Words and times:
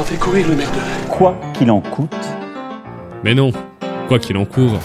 Ça 0.00 0.06
fait 0.06 0.16
courir 0.16 0.48
le. 0.48 0.56
Quoi 1.10 1.38
qu'il 1.52 1.70
en 1.70 1.82
coûte. 1.82 2.16
Mais 3.22 3.34
non, 3.34 3.52
quoi 4.08 4.18
qu'il 4.18 4.34
en 4.38 4.46
court. 4.46 4.80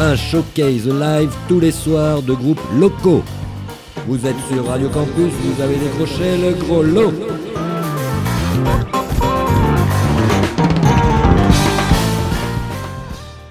Un 0.00 0.16
showcase 0.16 0.88
live 0.88 1.30
tous 1.46 1.60
les 1.60 1.72
soirs 1.72 2.22
de 2.22 2.32
groupes 2.32 2.62
locaux. 2.74 3.22
Vous 4.06 4.26
êtes 4.26 4.40
sur 4.50 4.66
Radio 4.66 4.88
Campus, 4.88 5.30
vous 5.30 5.60
avez 5.60 5.76
décroché 5.76 6.38
le 6.38 6.54
gros 6.54 6.82
lot. 6.82 7.12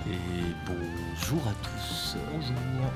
Et 0.07 0.55
bonjour 0.65 1.43
à 1.45 1.53
tous. 1.61 2.17
Bonjour. 2.33 2.91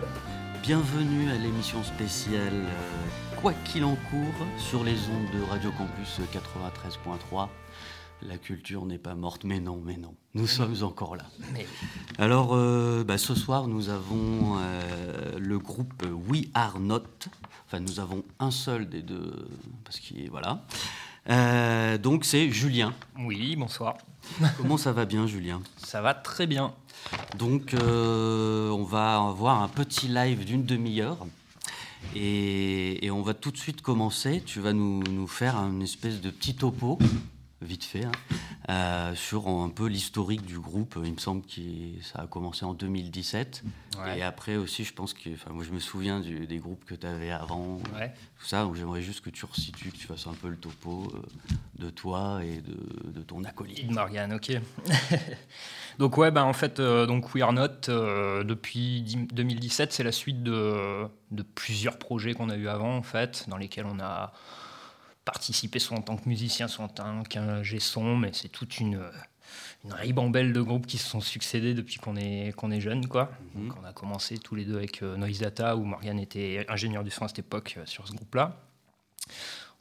Bienvenue 0.64 1.30
à 1.30 1.36
l'émission 1.36 1.84
spéciale 1.84 2.66
euh, 2.66 3.33
Quoi 3.44 3.54
qu'il 3.66 3.84
en 3.84 3.98
court 4.10 4.48
sur 4.58 4.86
les 4.86 4.94
ondes 4.94 5.30
de 5.38 5.44
Radio 5.44 5.70
Campus 5.72 6.22
93.3. 6.32 7.50
La 8.22 8.38
culture 8.38 8.86
n'est 8.86 8.98
pas 8.98 9.16
morte, 9.16 9.44
mais 9.44 9.60
non, 9.60 9.82
mais 9.84 9.98
non. 9.98 10.16
Nous 10.34 10.48
sommes 10.48 10.82
encore 10.82 11.18
là. 11.18 11.26
Alors, 12.18 12.52
euh, 12.54 13.04
bah, 13.04 13.18
ce 13.18 13.36
soir, 13.36 13.68
nous 13.68 13.90
avons 13.90 14.60
euh, 14.60 15.38
le 15.40 15.60
groupe 15.60 16.06
We 16.30 16.46
Are 16.54 16.80
Not. 16.80 17.04
Enfin, 17.66 17.82
nous 17.82 18.00
avons 18.00 18.24
un 18.40 18.50
seul 18.50 18.88
des 18.88 19.02
deux, 19.02 19.50
parce 19.84 20.00
qu'il 20.00 20.30
voilà. 20.30 20.64
Euh, 21.30 21.98
donc, 21.98 22.24
c'est 22.24 22.50
Julien. 22.50 22.94
Oui, 23.20 23.58
bonsoir. 23.58 23.98
Comment 24.56 24.78
ça 24.78 24.94
va 24.94 25.04
bien, 25.04 25.28
Julien? 25.28 25.62
Ça 25.76 26.00
va 26.00 26.14
très 26.14 26.48
bien. 26.48 26.74
Donc, 27.38 27.74
euh, 27.74 28.70
on 28.70 28.86
va 28.86 29.18
avoir 29.18 29.62
un 29.62 29.68
petit 29.68 30.08
live 30.08 30.46
d'une 30.46 30.64
demi-heure. 30.64 31.26
Et, 32.16 33.10
on 33.12 33.22
va 33.22 33.34
tout 33.34 33.52
de 33.52 33.58
suite 33.58 33.82
commencer. 33.82 34.42
Tu 34.46 34.60
vas 34.60 34.74
nous, 34.74 35.04
nous 35.04 35.28
faire 35.28 35.56
une 35.58 35.82
espèce 35.82 36.22
de 36.22 36.30
petit 36.30 36.56
topo, 36.56 36.98
vite 37.64 37.84
fait, 37.84 38.04
hein, 38.06 38.12
euh, 38.70 39.16
sur 39.16 39.48
un 39.48 39.70
peu 39.70 39.88
l'historique 39.88 40.46
du 40.46 40.60
groupe. 40.60 40.98
Il 41.04 41.14
me 41.14 41.18
semble 41.18 41.42
que 41.46 41.62
ça 42.02 42.20
a 42.24 42.28
commencé 42.28 42.66
en 42.66 42.74
2017. 42.74 43.64
Ouais. 44.04 44.20
Et 44.20 44.22
après 44.24 44.56
aussi, 44.56 44.84
je 44.84 44.94
pense 44.94 45.14
que. 45.14 45.30
Enfin, 45.34 45.52
moi, 45.54 45.64
je 45.64 45.72
me 45.72 45.80
souviens 45.80 46.20
du- 46.20 46.46
des 46.48 46.58
groupes 46.58 46.84
que 46.86 46.96
tu 46.96 47.06
avais 47.08 47.32
avant. 47.32 47.78
Ouais. 47.96 48.14
Tout 48.40 48.46
ça. 48.46 48.64
Donc, 48.64 48.76
j'aimerais 48.76 49.02
juste 49.02 49.22
que 49.22 49.30
tu 49.30 49.46
resitues, 49.46 49.92
que 49.92 49.98
tu 49.98 50.08
fasses 50.08 50.28
un 50.28 50.34
peu 50.34 50.50
le 50.50 50.58
topo 50.58 51.12
euh, 51.14 51.22
de 51.80 51.90
toi 51.90 52.42
et 52.44 52.62
de, 52.62 53.12
de 53.12 53.22
ton 53.24 53.44
acolyte. 53.44 53.90
Morgan, 53.92 54.34
ok. 54.34 54.52
donc 56.00 56.18
ouais, 56.18 56.32
bah 56.32 56.46
en 56.46 56.54
fait, 56.54 56.80
euh, 56.80 57.06
donc 57.06 57.34
We 57.34 57.44
Are 57.44 57.54
Not, 57.54 57.90
euh, 57.90 58.44
depuis 58.44 59.02
dix- 59.02 59.28
2017, 59.34 59.94
c'est 59.94 60.04
la 60.04 60.12
suite 60.12 60.44
de, 60.44 61.06
de 61.32 61.44
plusieurs 61.44 61.98
projets 61.98 62.34
qu'on 62.34 62.50
a 62.50 62.56
eu 62.56 62.68
avant, 62.68 62.96
en 62.98 63.04
fait, 63.04 63.46
dans 63.48 63.58
lesquels 63.58 63.86
on 63.86 64.00
a 64.00 64.34
participé 65.26 65.80
soit 65.80 65.98
en 65.98 66.02
tant 66.02 66.18
que 66.18 66.28
musicien, 66.28 66.68
soit 66.68 66.86
en 66.86 66.90
tant 66.90 67.24
qu'ingé 67.24 67.80
son, 67.80 68.16
mais 68.18 68.32
c'est 68.34 68.50
toute 68.50 68.80
une, 68.80 69.02
une 69.86 69.94
ribambelle 69.94 70.54
de 70.54 70.62
groupes 70.62 70.86
qui 70.88 70.98
se 70.98 71.08
sont 71.08 71.22
succédés 71.22 71.74
depuis 71.74 71.98
qu'on 71.98 72.16
est, 72.16 72.54
qu'on 72.56 72.72
est 72.72 72.82
jeune, 72.82 73.08
quoi. 73.08 73.32
Mhm. 73.56 73.68
Donc, 73.68 73.78
on 73.82 73.86
a 73.86 73.94
commencé 73.94 74.38
tous 74.38 74.56
les 74.56 74.66
deux 74.66 74.78
avec 74.78 75.02
euh, 75.04 75.16
Noise 75.18 75.40
Data, 75.40 75.76
où 75.76 75.84
Morgan 75.86 76.20
était 76.20 76.66
ingénieur 76.70 77.04
du 77.04 77.12
son 77.12 77.26
à 77.26 77.28
cette 77.28 77.40
époque 77.40 77.76
euh, 77.78 77.86
sur 77.86 78.08
ce 78.08 78.14
groupe-là. 78.14 78.58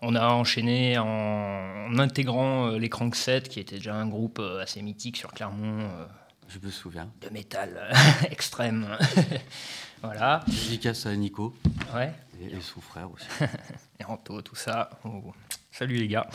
On 0.04 0.16
a 0.16 0.26
enchaîné 0.28 0.98
en, 0.98 1.06
en 1.06 1.98
intégrant 1.98 2.66
euh, 2.68 2.78
les 2.78 2.88
Cranksets, 2.88 3.42
qui 3.42 3.60
était 3.60 3.76
déjà 3.76 3.94
un 3.94 4.06
groupe 4.08 4.38
euh, 4.40 4.60
assez 4.62 4.82
mythique 4.82 5.16
sur 5.16 5.32
Clermont, 5.32 5.78
euh, 5.80 6.06
Je 6.48 6.58
me 6.64 6.70
souviens. 6.72 7.08
de 7.20 7.28
métal 7.30 7.70
euh, 7.80 8.26
extrême. 8.30 8.86
voilà. 10.02 10.40
Dédicace 10.48 11.06
à 11.06 11.14
Nico 11.14 11.54
Ouais. 11.94 12.12
Et, 12.50 12.56
et 12.56 12.60
son 12.60 12.80
frère 12.80 13.08
aussi. 13.12 13.26
Et 14.00 14.04
Anto, 14.04 14.42
tout 14.42 14.56
ça. 14.56 14.90
Oh, 15.04 15.32
Salut 15.70 15.94
les 15.96 16.08
gars. 16.08 16.26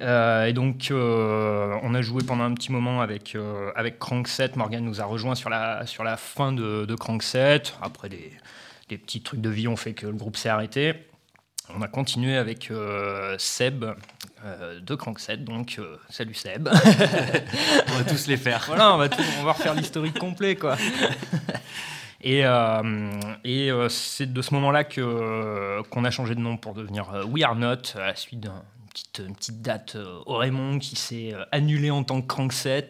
Euh, 0.00 0.46
et 0.46 0.52
donc, 0.52 0.88
euh, 0.90 1.76
on 1.82 1.94
a 1.94 2.00
joué 2.02 2.22
pendant 2.24 2.42
un 2.44 2.54
petit 2.54 2.72
moment 2.72 3.00
avec, 3.02 3.34
euh, 3.36 3.70
avec 3.76 3.98
Crankset. 3.98 4.52
Morgan 4.56 4.82
nous 4.84 5.00
a 5.00 5.04
rejoint 5.04 5.34
sur 5.34 5.50
la, 5.50 5.86
sur 5.86 6.02
la 6.04 6.16
fin 6.16 6.52
de, 6.52 6.84
de 6.86 6.94
Crankset. 6.94 7.62
Après, 7.82 8.08
des, 8.08 8.32
des 8.88 8.98
petits 8.98 9.22
trucs 9.22 9.40
de 9.42 9.50
vie 9.50 9.68
ont 9.68 9.76
fait 9.76 9.92
que 9.92 10.06
le 10.06 10.14
groupe 10.14 10.36
s'est 10.36 10.48
arrêté. 10.48 10.94
On 11.76 11.80
a 11.82 11.86
continué 11.88 12.36
avec 12.36 12.72
Seb 13.38 13.84
de 14.80 14.94
Crankset. 14.96 15.36
Donc, 15.38 15.78
salut 16.10 16.34
Seb. 16.34 16.68
On 17.88 17.98
va 17.98 18.04
tous 18.04 18.26
les 18.26 18.36
faire. 18.36 18.64
voilà, 18.66 18.92
on 18.94 18.96
va, 18.98 19.08
tout- 19.08 19.22
on 19.40 19.44
va 19.44 19.52
refaire 19.52 19.74
l'historique 19.74 20.18
complet, 20.18 20.56
quoi. 20.56 20.76
Et, 22.22 22.44
euh, 22.44 23.10
et 23.44 23.70
euh, 23.70 23.88
c'est 23.88 24.32
de 24.32 24.42
ce 24.42 24.54
moment-là 24.54 24.84
que, 24.84 25.82
qu'on 25.90 26.04
a 26.04 26.10
changé 26.10 26.34
de 26.34 26.40
nom 26.40 26.56
pour 26.56 26.74
devenir 26.74 27.12
euh, 27.12 27.24
We 27.24 27.42
Are 27.44 27.56
Not, 27.56 27.96
à 27.96 28.06
la 28.06 28.16
suite 28.16 28.40
d'une 28.40 28.52
petite, 28.92 29.22
une 29.26 29.34
petite 29.34 29.62
date 29.62 29.96
euh, 29.96 30.20
au 30.26 30.36
Raymond 30.36 30.78
qui 30.78 30.96
s'est 30.96 31.32
euh, 31.32 31.44
annulée 31.50 31.90
en 31.90 32.04
tant 32.04 32.20
que 32.20 32.26
Crankset 32.26 32.86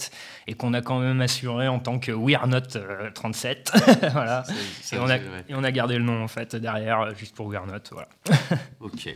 et 0.46 0.54
qu'on 0.54 0.74
a 0.74 0.82
quand 0.82 0.98
même 0.98 1.20
assuré 1.20 1.68
en 1.68 1.78
tant 1.78 1.98
que 1.98 2.12
We 2.12 2.36
Are 2.36 2.46
Not 2.46 2.76
euh, 2.76 3.10
37. 3.14 3.72
voilà. 4.12 4.42
Et 4.92 4.98
on, 4.98 5.04
a, 5.04 5.18
c'est 5.18 5.18
vrai. 5.18 5.44
et 5.48 5.54
on 5.54 5.64
a 5.64 5.72
gardé 5.72 5.96
le 5.96 6.04
nom 6.04 6.22
en 6.22 6.28
fait 6.28 6.56
derrière, 6.56 7.00
euh, 7.00 7.14
juste 7.14 7.34
pour 7.34 7.46
We 7.46 7.58
Are 7.58 7.66
Not. 7.66 7.78
Voilà. 7.92 8.08
Ok. 8.80 9.08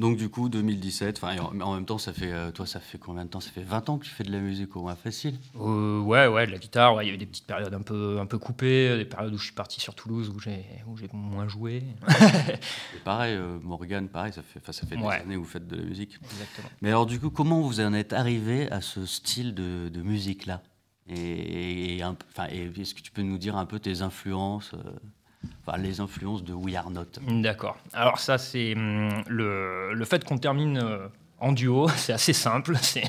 Donc 0.00 0.16
du 0.16 0.30
coup, 0.30 0.48
2017, 0.48 1.18
enfin, 1.22 1.34
et 1.34 1.38
en, 1.40 1.74
même 1.74 1.84
temps, 1.84 1.98
ça 1.98 2.12
fait, 2.14 2.32
euh, 2.32 2.50
toi, 2.50 2.64
ça 2.66 2.80
fait 2.80 2.96
combien 2.96 3.24
de 3.26 3.30
temps? 3.30 3.40
Ça 3.40 3.50
fait 3.50 3.62
20 3.62 3.88
ans 3.90 3.98
que 3.98 4.04
tu 4.06 4.10
fais 4.10 4.24
de 4.24 4.32
la 4.32 4.38
musique 4.38 4.74
au 4.74 4.80
moins 4.82 4.96
facile 4.96 5.38
Euh, 5.60 6.00
ouais, 6.00 6.26
ouais, 6.26 6.46
de 6.46 6.52
la 6.52 6.58
guitare. 6.58 6.94
ouais, 6.94 7.04
Il 7.04 7.08
y 7.08 7.10
a 7.10 7.14
eu 7.14 7.18
des 7.18 7.26
petites 7.26 7.46
périodes 7.46 7.74
un 7.74 7.82
peu, 7.82 8.18
un 8.18 8.24
peu 8.24 8.38
coupées, 8.38 8.96
des 8.96 9.04
périodes 9.04 9.34
où 9.34 9.36
je 9.38 9.44
suis 9.44 9.52
parti 9.54 9.78
sur 9.78 9.94
Toulouse 9.94 10.32
où 10.34 10.40
j'ai, 10.40 10.64
où 10.86 10.96
j'ai 10.96 11.08
moins 11.12 11.46
joué. 11.48 11.84
Et 12.96 12.98
pareil, 13.04 13.34
euh, 13.36 13.58
Morgane, 13.62 14.08
pareil, 14.08 14.32
ça 14.32 14.42
fait, 14.42 14.60
ça 14.72 14.86
fait 14.86 14.96
Ouais. 14.96 15.16
des 15.18 15.22
années 15.22 15.34
que 15.34 15.40
vous 15.40 15.44
faites 15.44 15.68
de 15.68 15.76
la 15.76 15.82
musique. 15.82 16.18
Exactement. 16.32 16.68
Mais 16.80 16.88
alors 16.88 17.04
du 17.06 17.20
coup, 17.20 17.30
comment 17.30 17.60
vous 17.60 17.80
en 17.80 17.92
êtes 17.92 18.12
arrivé 18.14 18.70
à 18.72 18.80
ce 18.80 19.04
style 19.06 19.54
de, 19.54 19.90
de 19.90 20.02
musique-là? 20.02 20.62
Et, 21.08 21.96
et 21.96 21.98
et 21.98 22.80
est-ce 22.80 22.94
que 22.94 23.00
tu 23.02 23.10
peux 23.10 23.22
nous 23.22 23.36
dire 23.38 23.56
un 23.56 23.66
peu 23.66 23.78
tes 23.80 24.00
influences, 24.00 24.72
euh, 24.74 24.78
les 25.78 26.00
influences 26.00 26.44
de 26.44 26.52
We 26.52 26.74
Are 26.74 26.90
Not 26.90 27.06
D'accord. 27.28 27.78
Alors 27.92 28.18
ça, 28.18 28.38
c'est 28.38 28.74
hum, 28.74 29.22
le, 29.28 29.92
le 29.92 30.04
fait 30.04 30.24
qu'on 30.24 30.38
termine 30.38 30.78
euh, 30.78 31.06
en 31.38 31.52
duo, 31.52 31.88
c'est 31.96 32.12
assez 32.12 32.32
simple, 32.32 32.76
c'est 32.82 33.04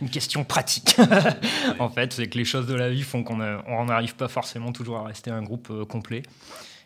une 0.00 0.10
question 0.10 0.44
pratique. 0.44 0.96
en 1.78 1.88
fait, 1.88 2.12
c'est 2.12 2.28
que 2.28 2.38
les 2.38 2.44
choses 2.44 2.66
de 2.66 2.74
la 2.74 2.90
vie 2.90 3.02
font 3.02 3.22
qu'on 3.22 3.40
on 3.40 3.84
n'arrive 3.84 4.16
pas 4.16 4.28
forcément 4.28 4.72
toujours 4.72 4.98
à 4.98 5.04
rester 5.04 5.30
un 5.30 5.42
groupe 5.42 5.68
euh, 5.70 5.84
complet. 5.84 6.22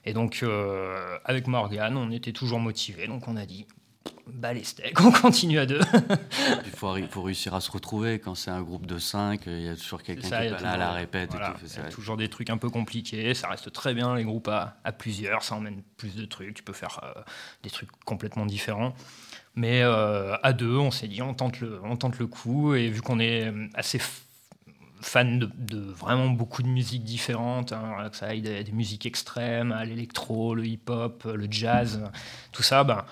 Et 0.04 0.12
donc, 0.12 0.40
euh, 0.42 1.18
avec 1.24 1.48
Morgan, 1.48 1.96
on 1.96 2.10
était 2.10 2.32
toujours 2.32 2.60
motivés, 2.60 3.06
donc 3.08 3.28
on 3.28 3.36
a 3.36 3.44
dit, 3.44 3.66
bah 4.32 4.52
les 4.52 4.64
steaks, 4.64 5.00
on 5.00 5.10
continue 5.10 5.58
à 5.58 5.66
deux. 5.66 5.80
Il 6.64 6.70
faut, 7.08 7.22
réussir 7.22 7.54
à 7.54 7.60
se 7.60 7.70
retrouver 7.70 8.18
quand 8.18 8.34
c'est 8.34 8.50
un 8.50 8.62
groupe 8.62 8.86
de 8.86 8.98
5, 8.98 9.42
il 9.46 9.62
y 9.62 9.68
a 9.68 9.76
toujours 9.76 10.02
quelqu'un 10.02 10.28
qui 10.28 10.34
est 10.34 10.50
pas 10.50 10.60
là 10.62 10.70
à 10.72 10.76
la 10.76 10.84
toujours- 10.84 10.96
répète 10.96 11.30
voilà, 11.30 11.50
et 11.50 11.52
tout. 11.52 11.66
il 11.66 11.82
y 11.82 11.86
a 11.86 11.88
toujours 11.88 12.16
des 12.16 12.28
trucs 12.28 12.50
un 12.50 12.58
peu 12.58 12.70
compliqués. 12.70 13.34
Ça 13.34 13.48
reste 13.48 13.72
très 13.72 13.94
bien 13.94 14.14
les 14.14 14.24
groupes 14.24 14.48
à, 14.48 14.76
à 14.84 14.92
plusieurs. 14.92 15.42
Ça 15.42 15.54
emmène 15.56 15.82
plus 15.96 16.14
de 16.14 16.24
trucs. 16.24 16.54
Tu 16.54 16.62
peux 16.62 16.72
faire 16.72 17.00
euh, 17.02 17.20
des 17.62 17.70
trucs 17.70 17.90
complètement 18.04 18.46
différents. 18.46 18.94
Mais 19.54 19.82
euh, 19.82 20.36
à 20.42 20.52
deux, 20.52 20.76
on 20.76 20.90
s'est 20.90 21.08
dit 21.08 21.20
on 21.22 21.34
tente 21.34 21.60
le, 21.60 21.80
on 21.82 21.96
tente 21.96 22.18
le 22.18 22.26
coup. 22.26 22.74
Et 22.74 22.88
vu 22.90 23.00
qu'on 23.02 23.18
est 23.18 23.46
euh, 23.46 23.66
assez 23.74 24.00
fan 25.00 25.38
de, 25.38 25.50
de 25.56 25.78
vraiment 25.78 26.28
beaucoup 26.28 26.62
de 26.62 26.68
musiques 26.68 27.04
différentes, 27.04 27.72
hein, 27.72 28.08
que 28.10 28.16
ça 28.16 28.26
aille 28.26 28.42
des, 28.42 28.64
des 28.64 28.72
musiques 28.72 29.06
extrêmes, 29.06 29.72
à 29.72 29.84
l'électro, 29.84 30.54
le 30.54 30.66
hip-hop, 30.66 31.24
le 31.24 31.46
jazz, 31.50 32.02
tout 32.52 32.62
ça, 32.64 32.82
ben, 32.84 33.04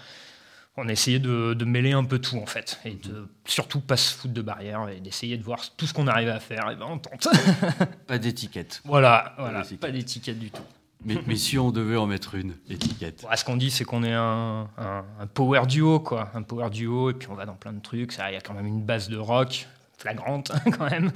on 0.77 0.89
a 0.89 0.93
essayé 0.93 1.19
de, 1.19 1.55
de 1.55 1.65
mêler 1.65 1.93
un 1.93 2.05
peu 2.05 2.19
tout 2.19 2.37
en 2.39 2.47
fait, 2.47 2.79
et 2.85 2.93
de 2.95 3.29
surtout 3.47 3.81
pas 3.81 3.97
se 3.97 4.13
foutre 4.15 4.35
de 4.35 4.43
barrières 4.43 4.89
et 4.89 5.01
d'essayer 5.01 5.37
de 5.39 5.43
voir 5.43 5.61
tout 5.77 5.87
ce 5.87 5.95
qu'on 5.95 6.07
arrivait 6.07 6.31
à 6.33 6.41
faire. 6.41 6.71
Et 6.71 6.77
ben 6.77 6.87
on 6.89 6.99
tente. 6.99 7.29
Pas 8.07 8.19
d'étiquette. 8.19 8.83
Voilà, 8.85 9.35
voilà, 9.39 9.63
pas 9.81 9.91
d'étiquette 9.91 10.39
du 10.39 10.51
tout. 10.51 10.63
Mais, 11.05 11.17
mais 11.27 11.37
si 11.37 11.57
on 11.59 11.71
devait 11.71 11.97
en 11.97 12.07
mettre 12.07 12.35
une 12.35 12.55
étiquette. 12.69 13.23
Bon, 13.23 13.29
ce 13.37 13.45
qu'on 13.45 13.57
dit, 13.57 13.71
c'est 13.71 13.85
qu'on 13.85 14.03
est 14.03 14.13
un, 14.15 14.69
un- 14.79 15.05
un 15.21 15.27
power 15.27 15.63
duo, 15.67 16.01
quoi. 16.01 16.31
Un 16.35 16.43
power 16.43 16.69
duo, 16.71 17.11
et 17.11 17.15
puis 17.15 17.29
on 17.31 17.35
va 17.35 17.47
dans 17.47 17.55
plein 17.55 17.73
de 17.73 17.81
trucs. 17.81 18.13
Ça, 18.13 18.31
Il 18.31 18.35
y 18.35 18.37
a 18.37 18.41
quand 18.41 18.55
même 18.55 18.67
une 18.67 18.83
base 18.83 19.09
de 19.09 19.17
rock 19.17 19.69
flagrante, 19.99 20.51
quand 20.79 20.91
même. 20.91 21.13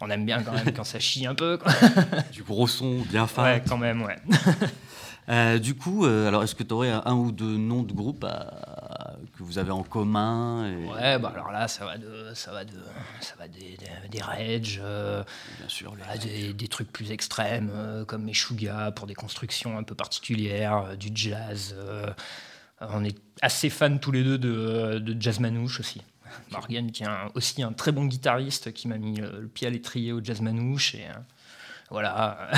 On 0.00 0.08
aime 0.10 0.24
bien 0.24 0.42
quand 0.42 0.52
même 0.52 0.72
quand 0.72 0.84
ça 0.84 1.00
chie 1.00 1.26
un 1.26 1.34
peu, 1.34 1.58
quoi. 1.58 1.72
Du 2.32 2.42
gros 2.44 2.66
son 2.68 3.00
bien 3.10 3.26
fin. 3.26 3.42
Ouais, 3.44 3.62
quand 3.68 3.78
même, 3.78 4.02
ouais. 4.02 4.16
Euh, 5.28 5.58
du 5.58 5.74
coup, 5.74 6.04
euh, 6.04 6.26
alors 6.28 6.42
est-ce 6.42 6.54
que 6.54 6.64
tu 6.64 6.74
aurais 6.74 6.90
un, 6.90 7.02
un 7.04 7.14
ou 7.14 7.30
deux 7.30 7.56
noms 7.56 7.84
de 7.84 7.92
groupes 7.92 8.24
à- 8.24 8.91
que 9.42 9.46
vous 9.46 9.58
avez 9.58 9.70
en 9.72 9.82
commun 9.82 10.66
et- 10.70 10.86
Ouais, 10.86 11.18
bah 11.18 11.32
alors 11.34 11.50
là, 11.50 11.68
ça 11.68 11.84
va 11.84 11.98
de, 11.98 12.32
ça 12.34 12.52
va 12.52 12.64
de, 12.64 12.78
ça 13.20 13.34
va 13.38 13.48
des, 13.48 13.76
des, 13.76 14.08
des 14.10 14.20
Rage, 14.22 14.80
euh, 14.82 15.22
Bien 15.58 15.68
sûr, 15.68 15.90
les- 15.94 16.02
voilà, 16.02 16.16
des, 16.18 16.52
des 16.54 16.68
trucs 16.68 16.90
plus 16.92 17.10
extrêmes 17.10 17.70
euh, 17.74 18.04
comme 18.04 18.24
Meshuggah 18.24 18.92
pour 18.92 19.06
des 19.06 19.14
constructions 19.14 19.76
un 19.78 19.82
peu 19.82 19.94
particulières, 19.94 20.76
euh, 20.88 20.96
du 20.96 21.10
jazz. 21.14 21.74
euh, 21.78 22.10
on 22.80 23.04
est 23.04 23.16
assez 23.42 23.70
fans 23.70 23.98
tous 23.98 24.10
les 24.12 24.24
deux 24.24 24.38
de, 24.38 24.98
de 24.98 25.20
jazz 25.20 25.38
manouche 25.40 25.78
aussi. 25.80 26.02
Morgan 26.50 26.90
qui 26.90 27.02
est 27.02 27.06
un- 27.06 27.28
aussi 27.34 27.62
un 27.62 27.72
très 27.72 27.92
bon 27.92 28.06
guitariste 28.06 28.72
qui 28.72 28.88
m'a 28.88 28.96
mis 28.98 29.16
le, 29.16 29.40
le 29.42 29.48
pied 29.48 29.66
à 29.66 29.70
l'étrier 29.70 30.12
au 30.12 30.24
jazz 30.24 30.40
manouche 30.40 30.94
et 30.94 31.04
Voilà. 31.92 32.50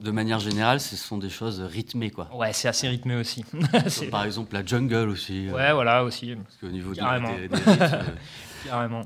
De 0.00 0.10
manière 0.10 0.40
générale, 0.40 0.80
ce 0.80 0.96
sont 0.96 1.18
des 1.18 1.30
choses 1.30 1.60
rythmées, 1.60 2.10
quoi. 2.10 2.28
ouais, 2.34 2.52
c'est 2.52 2.68
assez 2.68 2.88
rythmé 2.88 3.16
aussi. 3.16 3.44
Par 4.10 4.24
exemple, 4.24 4.54
la 4.54 4.64
jungle 4.64 5.08
aussi. 5.08 5.48
euh, 5.48 5.52
ouais, 5.52 5.72
voilà 5.72 6.04
aussi, 6.04 6.34
parce 6.36 6.56
qu'au 6.56 6.68
niveau 6.68 6.92
Carrément. 6.92 7.34
des, 7.36 7.48
des 7.48 7.54
rythmes, 7.56 7.78
euh, 7.82 8.02
carrément. 8.66 9.02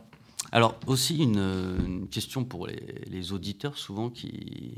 Alors 0.52 0.78
aussi 0.86 1.18
une, 1.18 1.38
euh, 1.38 1.78
une 1.84 2.08
question 2.08 2.44
pour 2.44 2.68
les, 2.68 3.02
les 3.08 3.32
auditeurs 3.32 3.76
souvent 3.76 4.08
qui 4.08 4.74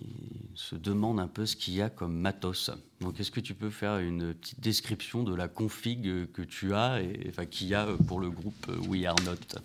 se 0.54 0.74
demandent 0.74 1.20
un 1.20 1.28
peu 1.28 1.44
ce 1.44 1.54
qu'il 1.54 1.74
y 1.74 1.82
a 1.82 1.90
comme 1.90 2.14
matos. 2.18 2.70
Donc 3.02 3.20
est-ce 3.20 3.30
que 3.30 3.40
tu 3.40 3.52
peux 3.54 3.68
faire 3.68 3.98
une 3.98 4.32
petite 4.32 4.60
description 4.60 5.22
de 5.22 5.34
la 5.34 5.48
config 5.48 6.30
que 6.32 6.40
tu 6.42 6.72
as 6.74 7.02
et 7.02 7.26
enfin 7.28 7.44
qu'il 7.44 7.66
y 7.68 7.74
a 7.74 7.86
pour 8.08 8.20
le 8.20 8.30
groupe 8.30 8.70
We 8.88 9.04
Are 9.04 9.16
Not? 9.26 9.60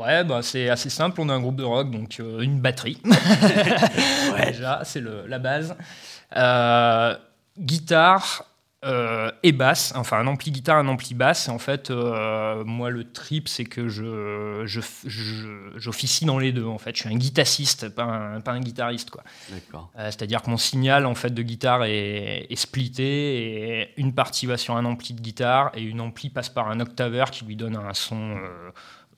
Ouais, 0.00 0.24
bah, 0.24 0.40
c'est 0.42 0.68
assez 0.70 0.88
simple. 0.90 1.20
On 1.20 1.28
a 1.28 1.34
un 1.34 1.40
groupe 1.40 1.56
de 1.56 1.64
rock, 1.64 1.90
donc 1.90 2.18
euh, 2.20 2.40
une 2.40 2.60
batterie. 2.60 3.00
Déjà, 4.46 4.80
c'est 4.84 5.02
la 5.02 5.38
base. 5.38 5.76
Euh, 6.36 7.16
guitare 7.58 8.44
euh, 8.84 9.30
et 9.42 9.52
basse. 9.52 9.92
Enfin, 9.94 10.18
un 10.20 10.26
ampli 10.26 10.50
guitare, 10.52 10.78
un 10.78 10.88
ampli 10.88 11.14
basse. 11.14 11.48
Et 11.48 11.50
en 11.50 11.58
fait, 11.58 11.90
moi, 11.90 12.88
le 12.88 13.12
trip, 13.12 13.46
c'est 13.48 13.64
que 13.66 13.88
je, 13.88 14.62
je, 14.64 14.80
je- 15.06 15.72
j'officie 15.76 16.24
dans 16.24 16.38
les 16.38 16.52
deux. 16.52 16.64
En 16.64 16.78
fait, 16.78 16.96
je 16.96 17.02
suis 17.02 17.14
un 17.14 17.18
guitassiste, 17.18 17.90
pas 17.90 18.04
un, 18.04 18.40
pas 18.40 18.52
un 18.52 18.60
guitariste, 18.60 19.10
quoi. 19.10 19.22
C'est-à-dire 20.06 20.40
que 20.40 20.48
mon 20.50 20.56
signal 20.56 21.04
en 21.04 21.14
fait 21.14 21.30
de 21.34 21.42
guitare 21.42 21.84
est, 21.84 22.46
est 22.48 22.56
splitté 22.56 23.82
et 23.82 24.00
une 24.00 24.14
partie 24.14 24.46
va 24.46 24.56
sur 24.56 24.76
un 24.76 24.84
ampli 24.86 25.12
de 25.12 25.20
guitare 25.20 25.72
et 25.74 25.82
une 25.82 26.00
ampli 26.00 26.30
passe 26.30 26.48
par 26.48 26.68
un 26.70 26.80
octaveur 26.80 27.30
qui 27.30 27.44
lui 27.44 27.56
donne 27.56 27.76
un 27.76 27.92
son 27.92 28.36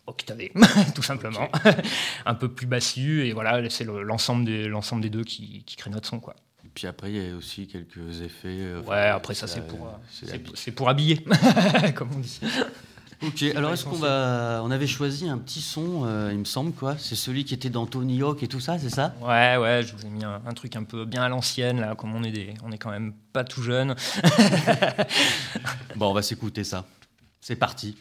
octavé, 0.06 0.52
tout 0.94 1.02
simplement, 1.02 1.48
un 2.26 2.34
peu 2.34 2.48
plus 2.48 2.66
bassu 2.66 3.24
et 3.26 3.32
voilà 3.32 3.68
c'est 3.70 3.84
le- 3.84 4.02
l'ensemble 4.02 4.44
des 4.44 4.66
l'ensemble 4.68 5.02
des 5.02 5.10
deux 5.10 5.24
qui, 5.24 5.62
qui 5.64 5.76
crée 5.76 5.90
notre 5.90 6.08
son 6.08 6.20
quoi. 6.20 6.34
Et 6.64 6.68
puis 6.74 6.86
après 6.86 7.10
il 7.12 7.22
y 7.22 7.30
a 7.30 7.34
aussi 7.36 7.66
quelques 7.66 8.20
effets. 8.22 8.48
euh, 8.48 8.80
enfin, 8.80 8.90
Ouais 8.92 9.06
après 9.08 9.34
ça 9.34 9.46
c'est 9.46 9.66
pour 9.66 9.88
c'est 10.54 10.72
pour 10.72 10.88
habiller 10.88 11.24
comme 11.94 12.10
on 12.14 12.18
dit. 12.18 12.40
Ok, 13.24 13.44
alors 13.54 13.72
est-ce 13.72 13.84
qu'on 13.84 13.92
va. 13.92 14.62
On 14.64 14.70
avait 14.72 14.88
choisi 14.88 15.28
un 15.28 15.38
petit 15.38 15.60
son, 15.60 16.02
euh, 16.06 16.30
il 16.32 16.40
me 16.40 16.44
semble, 16.44 16.72
quoi. 16.72 16.96
C'est 16.98 17.14
celui 17.14 17.44
qui 17.44 17.54
était 17.54 17.70
dans 17.70 17.86
Tony 17.86 18.20
Hawk 18.20 18.42
et 18.42 18.48
tout 18.48 18.58
ça, 18.58 18.80
c'est 18.80 18.90
ça? 18.90 19.14
Ouais 19.20 19.56
ouais 19.58 19.84
je 19.84 19.94
vous 19.94 20.04
ai 20.04 20.08
mis 20.08 20.24
un, 20.24 20.42
un 20.44 20.52
truc 20.54 20.74
un 20.74 20.82
peu 20.82 21.04
bien 21.04 21.22
à 21.22 21.28
l'ancienne 21.28 21.80
là 21.80 21.94
comme 21.94 22.12
on 22.16 22.24
est 22.24 22.32
des 22.32 22.54
on 22.64 22.72
est 22.72 22.78
quand 22.78 22.90
même 22.90 23.12
pas 23.32 23.44
tout 23.44 23.62
jeune. 23.62 23.94
Bon, 25.94 26.10
on 26.10 26.14
va 26.14 26.22
s'écouter 26.22 26.64
ça. 26.64 26.84
C'est 27.40 27.54
parti. 27.56 27.96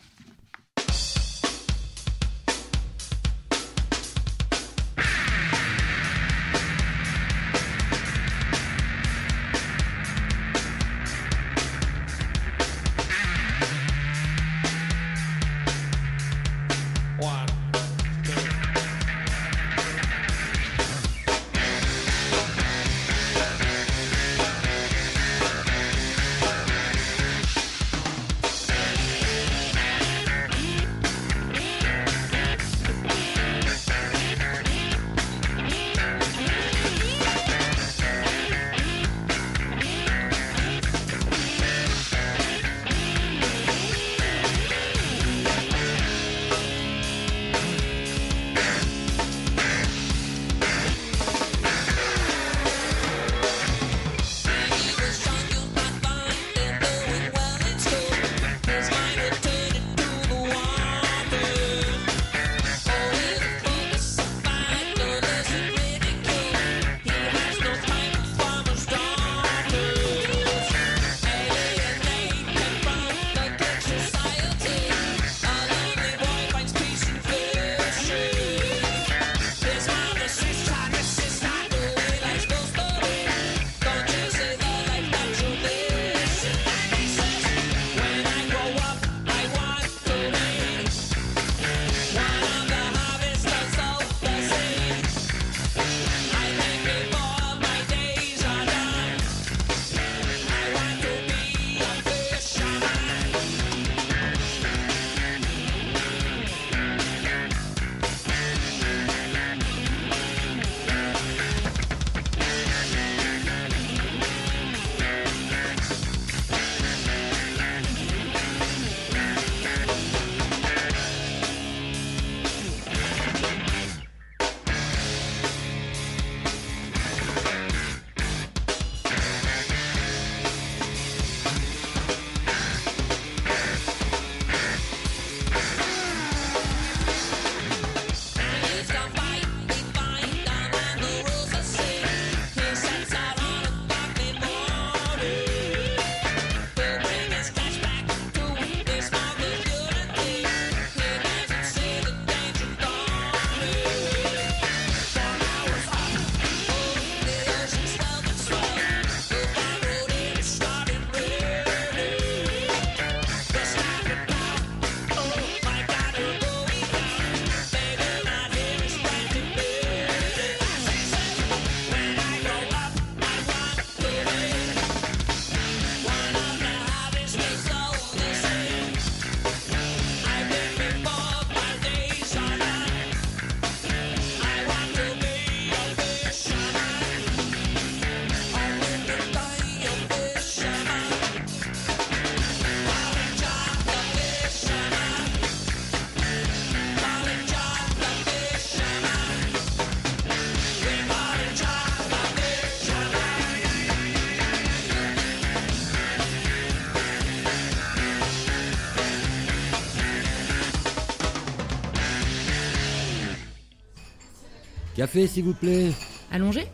Café, 215.01 215.25
s'il 215.25 215.46
vous 215.46 215.55
plaît. 215.55 215.91
Allongé 216.31 216.67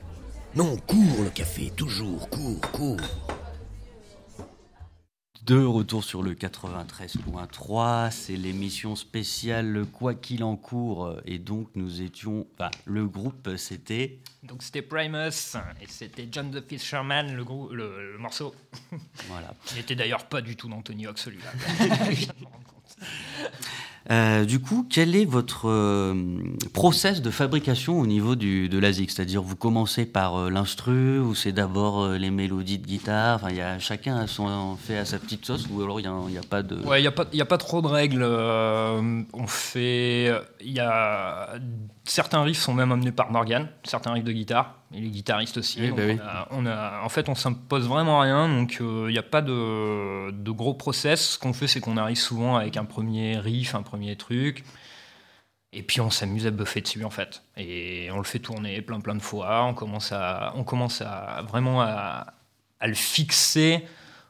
Non, 0.54 0.76
cours 0.76 1.24
le 1.24 1.30
café, 1.30 1.72
toujours, 1.74 2.30
cours, 2.30 2.60
cours. 2.74 3.00
De 5.46 5.64
retour 5.64 6.04
sur 6.04 6.22
le 6.22 6.34
93.3, 6.34 8.12
c'est 8.12 8.36
l'émission 8.36 8.98
spéciale 8.98 9.86
Quoi 9.94 10.14
qu'il 10.14 10.44
en 10.44 10.58
court. 10.58 11.22
Et 11.24 11.38
donc, 11.40 11.70
nous 11.76 12.02
étions. 12.02 12.46
Enfin, 12.56 12.70
le 12.84 13.08
groupe, 13.08 13.52
c'était. 13.56 14.20
Donc, 14.44 14.62
c'était 14.62 14.82
Primus 14.82 15.56
et 15.82 15.88
c'était 15.88 16.28
John 16.30 16.52
the 16.52 16.62
Fisherman, 16.68 17.34
le, 17.34 17.46
grou- 17.46 17.72
le, 17.72 18.12
le 18.12 18.18
morceau. 18.18 18.54
Voilà. 19.30 19.54
Il 19.72 19.80
était 19.80 19.96
d'ailleurs 19.96 20.26
pas 20.26 20.42
du 20.42 20.58
tout 20.58 20.68
dans 20.68 20.82
Tony 20.82 21.06
Hawk, 21.08 21.18
celui-là. 21.18 21.54
Euh, 24.10 24.46
du 24.46 24.60
coup, 24.60 24.88
quel 24.90 25.16
est 25.16 25.26
votre 25.26 25.68
euh, 25.70 26.14
process 26.74 27.22
de 27.22 27.30
fabrication 27.30 28.00
au 28.00 28.08
niveau 28.08 28.36
du, 28.36 28.70
de 28.70 28.80
la 28.80 28.92
ZIG 28.92 29.12
C'est-à-dire, 29.12 29.42
vous 29.42 29.56
commencez 29.56 30.06
par 30.06 30.38
euh, 30.38 30.50
l'instru 30.50 31.20
ou 31.20 31.36
c'est 31.36 31.52
d'abord 31.52 32.04
euh, 32.04 32.18
les 32.18 32.32
mélodies 32.32 32.80
de 32.80 32.88
guitare? 32.88 33.36
Enfin, 33.36 33.52
y 33.52 33.62
a 33.62 33.80
chacun 33.80 34.16
a 34.18 34.28
son, 34.28 34.78
fait 34.78 34.98
à 34.98 35.06
sa 35.06 35.20
petite 35.20 35.46
sauce 35.46 35.68
ou 35.70 35.82
alors 35.82 36.00
il 36.00 36.08
n'y 36.32 36.38
a, 36.38 36.42
pas 36.42 36.64
de. 36.64 36.78
Ouais, 36.86 37.02
il 37.02 37.12
n'y 37.34 37.42
a, 37.42 37.44
a 37.44 37.46
pas 37.46 37.58
trop 37.58 37.82
de 37.82 37.88
règles. 37.88 38.24
on 38.24 39.48
fait. 39.48 40.32
Il 40.62 40.72
y 40.72 40.80
a. 40.80 41.56
Certains 42.10 42.42
riffs 42.42 42.60
sont 42.60 42.74
même 42.74 42.92
amenés 42.94 43.12
par 43.12 43.32
Morgan, 43.32 43.68
certains 43.84 44.14
riffs 44.14 44.24
de 44.24 44.32
guitare, 44.32 44.76
et 44.94 45.02
les 45.02 45.10
guitaristes 45.10 45.58
aussi. 45.58 45.82
Oui, 45.82 45.92
bah 45.92 46.04
oui. 46.08 46.18
on 46.22 46.26
a- 46.26 46.48
on 46.52 46.66
a- 46.66 47.02
en 47.04 47.10
fait, 47.10 47.28
on 47.28 47.36
s'impose 47.36 47.88
vraiment 47.88 48.20
rien, 48.22 48.48
donc 48.48 48.78
euh, 48.80 49.08
il 49.10 49.12
n'y 49.12 49.18
a 49.20 49.24
pas 49.24 49.42
de, 49.42 50.32
de 50.32 50.52
gros 50.52 50.74
process. 50.74 51.32
Ce 51.32 51.38
qu'on 51.40 51.52
fait, 51.52 51.68
c'est 51.68 51.82
qu'on 51.82 51.98
arrive 51.98 52.18
souvent 52.18 52.56
avec 52.56 52.78
un 52.78 52.86
premier 52.86 53.38
riff, 53.38 53.76
un 53.76 53.82
premier 53.84 54.16
truc. 54.16 54.64
Et 55.74 55.84
puis 55.84 56.00
on 56.00 56.10
s'amuse 56.10 56.48
à 56.48 56.52
buffer 56.52 56.80
dessus 56.80 57.04
en 57.04 57.10
fait. 57.10 57.44
Et 57.58 58.10
on 58.14 58.18
le 58.18 58.24
fait 58.24 58.40
tourner 58.40 58.82
plein 58.82 59.02
plein 59.02 59.16
de 59.16 59.22
fois. 59.22 59.66
On 59.66 59.74
commence 59.74 60.14
à, 60.14 60.54
on 60.56 60.64
commence 60.64 61.02
à 61.02 61.44
vraiment 61.48 61.82
à, 61.82 62.28
à 62.80 62.88
le 62.88 62.94
fixer 62.96 63.86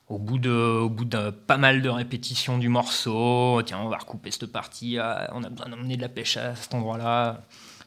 au 0.10 0.18
bout 0.18 0.40
de, 0.40 0.50
au 0.50 0.90
bout 0.90 1.06
de 1.06 1.30
pas 1.30 1.58
mal 1.58 1.84
de 1.84 1.90
répétitions 1.90 2.58
du 2.58 2.70
morceau. 2.70 3.62
Tiens, 3.64 3.80
on 3.80 3.88
va 3.88 3.98
recouper 3.98 4.32
cette 4.32 4.52
partie. 4.52 4.98
ah, 4.98 5.30
on 5.34 5.44
a 5.44 5.50
besoin 5.50 5.70
d'emmener 5.70 5.96
de 5.96 6.02
la 6.02 6.10
pêche 6.10 6.38
à 6.38 6.56
cet 6.56 6.74
endroit-là. 6.74 7.44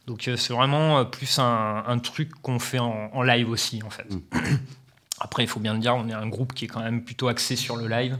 Donc 0.07 0.27
euh, 0.27 0.35
c'est 0.37 0.53
vraiment 0.53 0.99
euh, 0.99 1.03
plus 1.03 1.39
un, 1.39 1.83
un 1.87 1.99
truc 1.99 2.31
qu'on 2.41 2.59
fait 2.59 2.79
en, 2.79 3.09
en 3.13 3.21
live 3.23 3.49
aussi 3.49 3.81
en 3.85 3.89
fait. 3.89 4.07
Après, 5.19 5.43
il 5.43 5.47
faut 5.47 5.59
bien 5.59 5.73
le 5.75 5.79
dire, 5.79 5.95
on 5.95 6.07
est 6.09 6.13
un 6.13 6.27
groupe 6.27 6.53
qui 6.53 6.65
est 6.65 6.67
quand 6.67 6.81
même 6.81 7.03
plutôt 7.03 7.27
axé 7.27 7.55
sur 7.55 7.75
le 7.77 7.87
live. 7.87 8.17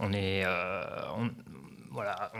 On 0.00 0.12
est, 0.12 0.42
euh, 0.44 0.84
on- 1.16 1.30
voilà, 1.92 2.32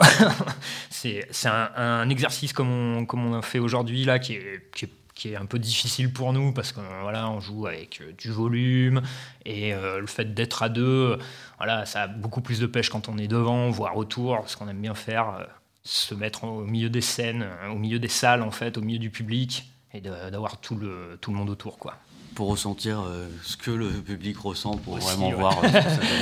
c'est, 0.90 1.26
un, 1.46 1.70
un 1.76 2.08
exercice 2.08 2.52
comme 2.52 2.70
on, 2.70 3.04
comme 3.04 3.26
on 3.26 3.36
a 3.36 3.42
fait 3.42 3.58
aujourd'hui 3.58 4.04
là, 4.04 4.18
qui 4.20 4.34
est, 4.34 4.70
qui 4.72 4.84
est, 4.84 4.90
qui 5.14 5.28
est 5.32 5.36
un 5.36 5.44
peu 5.44 5.58
difficile 5.58 6.12
pour 6.12 6.32
nous 6.32 6.52
parce 6.52 6.70
qu'on 6.72 6.82
voilà, 7.02 7.28
on 7.28 7.40
joue 7.40 7.66
avec 7.66 8.00
du 8.16 8.30
volume 8.30 9.02
et 9.44 9.74
euh, 9.74 9.98
le 10.00 10.06
fait 10.06 10.32
d'être 10.34 10.62
à 10.62 10.68
deux, 10.68 11.18
voilà, 11.58 11.84
ça 11.84 12.02
a 12.02 12.06
beaucoup 12.06 12.40
plus 12.40 12.60
de 12.60 12.66
pêche 12.66 12.90
quand 12.90 13.08
on 13.08 13.18
est 13.18 13.26
devant, 13.28 13.70
voire 13.70 13.96
autour, 13.96 14.48
ce 14.48 14.56
qu'on 14.56 14.68
aime 14.68 14.80
bien 14.80 14.94
faire, 14.94 15.48
se 15.84 16.14
mettre 16.14 16.44
au 16.44 16.64
milieu 16.64 16.88
des 16.90 17.00
scènes, 17.00 17.46
au 17.70 17.76
milieu 17.78 17.98
des 17.98 18.08
salles 18.08 18.42
en 18.42 18.50
fait, 18.50 18.78
au 18.78 18.82
milieu 18.82 18.98
du 18.98 19.10
public 19.10 19.68
et 19.94 20.00
d'avoir 20.00 20.58
tout 20.60 20.76
le, 20.76 21.18
tout 21.20 21.30
le 21.32 21.36
monde 21.36 21.50
autour 21.50 21.78
quoi. 21.78 21.96
pour 22.34 22.48
ressentir 22.48 23.00
euh, 23.00 23.28
ce 23.42 23.56
que 23.58 23.70
le 23.70 23.90
public 23.90 24.38
ressent, 24.38 24.76
pour 24.78 24.94
Aussi, 24.94 25.06
vraiment 25.06 25.28
ouais. 25.28 25.34
voir. 25.34 25.58
euh, 25.62 25.68
ce 25.68 25.72
que 25.74 25.80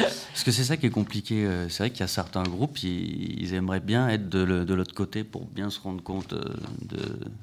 ça. 0.08 0.16
Parce 0.30 0.44
que 0.44 0.50
c'est 0.50 0.64
ça 0.64 0.76
qui 0.76 0.86
est 0.86 0.90
compliqué. 0.90 1.44
euh, 1.44 1.68
C'est 1.68 1.84
vrai 1.84 1.90
qu'il 1.90 2.00
y 2.00 2.02
a 2.02 2.08
certains 2.08 2.42
groupes, 2.42 2.82
ils, 2.82 3.40
ils 3.42 3.54
aimeraient 3.54 3.78
bien 3.80 4.08
être 4.08 4.28
de, 4.28 4.42
l'autre 4.74 4.94
côté 4.94 5.22
pour 5.22 5.44
bien 5.46 5.70
se 5.70 5.78
rendre 5.78 6.02
compte 6.02 6.34
de. 6.34 6.98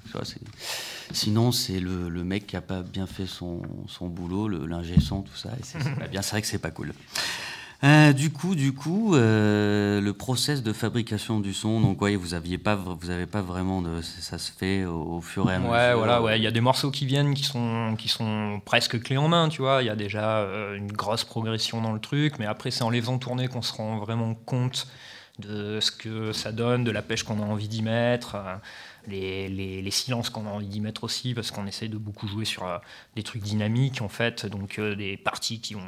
tu 0.06 0.12
vois, 0.12 0.26
c'est- 0.26 0.42
Sinon, 1.14 1.54
c'est 1.54 1.80
le, 1.80 2.10
le 2.10 2.24
mec 2.26 2.48
qui 2.48 2.58
a 2.58 2.62
pas 2.62 2.82
bien 2.82 3.08
fait 3.08 3.28
son, 3.28 3.62
son 3.88 4.08
boulot, 4.08 4.50
le- 4.50 4.66
l'ingé 4.66 5.00
son, 5.00 5.22
tout 5.22 5.36
ça. 5.38 5.52
C'est 5.64 5.78
vrai 5.78 6.42
que 6.42 6.48
c'est 6.48 6.58
pas 6.58 6.72
cool. 6.72 6.94
Euh, 7.84 8.12
du 8.12 8.32
coup, 8.32 8.56
du 8.56 8.74
coup, 8.74 9.14
euh, 9.14 10.02
le 10.02 10.14
process 10.14 10.64
de 10.64 10.74
fabrication 10.74 11.40
du 11.40 11.54
son, 11.54 11.80
donc 11.80 12.02
ouais, 12.02 12.16
vous 12.16 12.34
aviez 12.34 12.58
pas, 12.58 12.76
vous 12.76 13.12
avez 13.12 13.28
pas 13.28 13.44
vraiment 13.44 13.84
de, 13.84 14.02
ça 14.02 14.40
se 14.40 14.52
fait 14.52 14.84
au, 14.86 15.18
au 15.18 15.22
fur 15.22 15.50
et 15.52 15.54
à 15.54 15.60
mesure. 15.60 15.72
Ouais, 15.74 15.94
voilà, 15.94 16.20
ouais. 16.24 16.40
Il 16.40 16.44
y 16.44 16.48
a 16.48 16.52
des 16.52 16.60
morceaux 16.62 16.90
qui 16.90 17.06
viennent 17.06 17.36
qui 17.36 17.44
sont, 17.44 17.96
qui 17.96 18.08
sont 18.10 18.60
presque 18.66 19.00
clés 19.04 19.18
en 19.18 19.28
main, 19.28 19.48
tu 19.50 19.62
vois. 19.62 19.84
Il 19.84 19.86
y 19.86 19.90
a 19.92 19.96
déjà 19.96 20.40
euh, 20.40 20.76
une 20.76 20.92
grosse 20.92 21.24
progression 21.24 21.80
dans 21.80 21.94
le 21.94 22.00
truc, 22.00 22.40
mais 22.40 22.48
après, 22.48 22.72
c'est 22.72 22.82
en 22.84 22.90
les 22.90 23.00
faisant 23.00 23.20
tourner 23.20 23.48
qu'on 23.48 23.62
se 23.62 23.74
rend 23.74 24.00
vraiment 24.00 24.34
compte 24.34 24.88
de 25.38 25.80
ce 25.80 25.92
que 25.92 26.32
ça 26.32 26.52
donne, 26.52 26.84
de 26.84 26.90
la 26.90 27.04
pêche 27.04 27.22
qu'on 27.22 27.40
a 27.40 27.46
envie 27.46 27.68
d'y 27.68 27.84
mettre, 27.84 28.34
euh, 28.36 28.56
les, 29.08 29.50
les- 29.50 29.84
les 29.84 29.92
silences 29.92 30.32
qu'on 30.32 30.48
a 30.48 30.50
envie 30.50 30.66
d'y 30.66 30.82
mettre 30.82 31.04
aussi, 31.04 31.36
parce 31.36 31.52
qu'on 31.52 31.68
essaye 31.68 31.90
de 31.90 31.98
beaucoup 32.00 32.28
jouer 32.28 32.44
sur 32.44 32.66
euh, 32.66 32.80
des 33.16 33.22
trucs 33.22 33.44
dynamiques, 33.44 34.02
en 34.02 34.10
fait, 34.10 34.48
donc 34.48 34.80
euh, 34.80 34.96
des 34.96 35.16
parties 35.16 35.62
qui 35.62 35.76
vont 35.76 35.82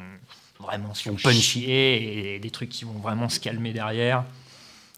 vraiment 0.60 0.88
Vont 0.88 0.94
font 0.94 1.14
punchy. 1.16 1.40
chier 1.42 2.34
et 2.34 2.38
des 2.38 2.50
trucs 2.50 2.68
qui 2.70 2.84
vont 2.84 2.98
vraiment 3.00 3.28
se 3.28 3.40
calmer 3.40 3.72
derrière. 3.72 4.24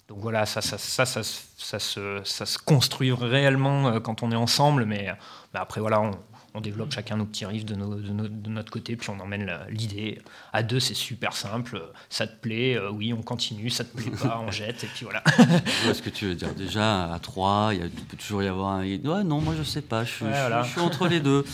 Donc 0.09 0.19
voilà, 0.21 0.45
ça, 0.47 0.61
ça, 0.61 0.77
ça, 0.79 1.07
ça, 1.07 1.23
se- 1.23 1.41
ça 1.57 1.79
se, 1.79 2.21
ça 2.25 2.45
se 2.45 2.59
construit 2.59 3.13
réellement 3.13 3.89
euh, 3.89 4.01
quand 4.01 4.23
on 4.23 4.31
est 4.33 4.37
ensemble, 4.37 4.85
mais, 4.85 5.11
mais 5.55 5.61
après 5.61 5.81
voilà, 5.81 6.01
on, 6.01 6.11
on 6.55 6.61
développe 6.61 6.93
chacun 6.93 7.17
nos 7.17 7.25
petits 7.25 7.47
riffs 7.47 7.65
de, 7.65 7.75
nos- 7.75 7.95
de 7.97 8.11
nos- 8.13 8.29
de 8.29 8.49
notre 8.51 8.71
côté, 8.71 8.97
puis 8.97 9.09
on 9.11 9.19
emmène 9.21 9.51
l'idée. 9.71 10.21
À 10.53 10.63
deux, 10.63 10.81
c'est 10.81 10.95
super 10.95 11.33
simple. 11.35 11.83
Ça 12.11 12.27
te 12.27 12.39
plaît, 12.41 12.77
euh, 12.77 12.91
oui, 12.91 13.13
on 13.13 13.23
continue. 13.23 13.71
Ça 13.71 13.85
te 13.85 13.97
plaît 13.97 14.11
pas, 14.11 14.43
on 14.47 14.51
jette, 14.51 14.85
et 14.85 14.89
puis 14.89 15.05
voilà. 15.05 15.23
Je 15.39 15.85
vois 15.85 15.95
ce 15.95 16.03
que 16.03 16.11
tu 16.11 16.27
veux 16.27 16.35
dire. 16.35 16.55
Déjà, 16.55 17.13
à 17.13 17.19
3, 17.19 17.71
il 17.75 17.85
y 17.87 17.89
peut 17.89 18.17
toujours 18.17 18.43
y 18.43 18.49
avoir 18.49 18.73
un. 18.75 18.83
Ouais, 18.85 19.25
non, 19.25 19.41
moi 19.41 19.55
je 19.57 19.63
sais 19.63 19.83
pas, 19.83 20.05
je 20.05 20.11
suis, 20.11 20.25
Ouais, 20.25 20.31
je 20.33 20.37
suis- 20.37 20.43
voilà. 20.49 20.63
je 20.65 20.71
suis 20.71 20.81
entre 20.81 21.09
les 21.09 21.21
deux. 21.21 21.45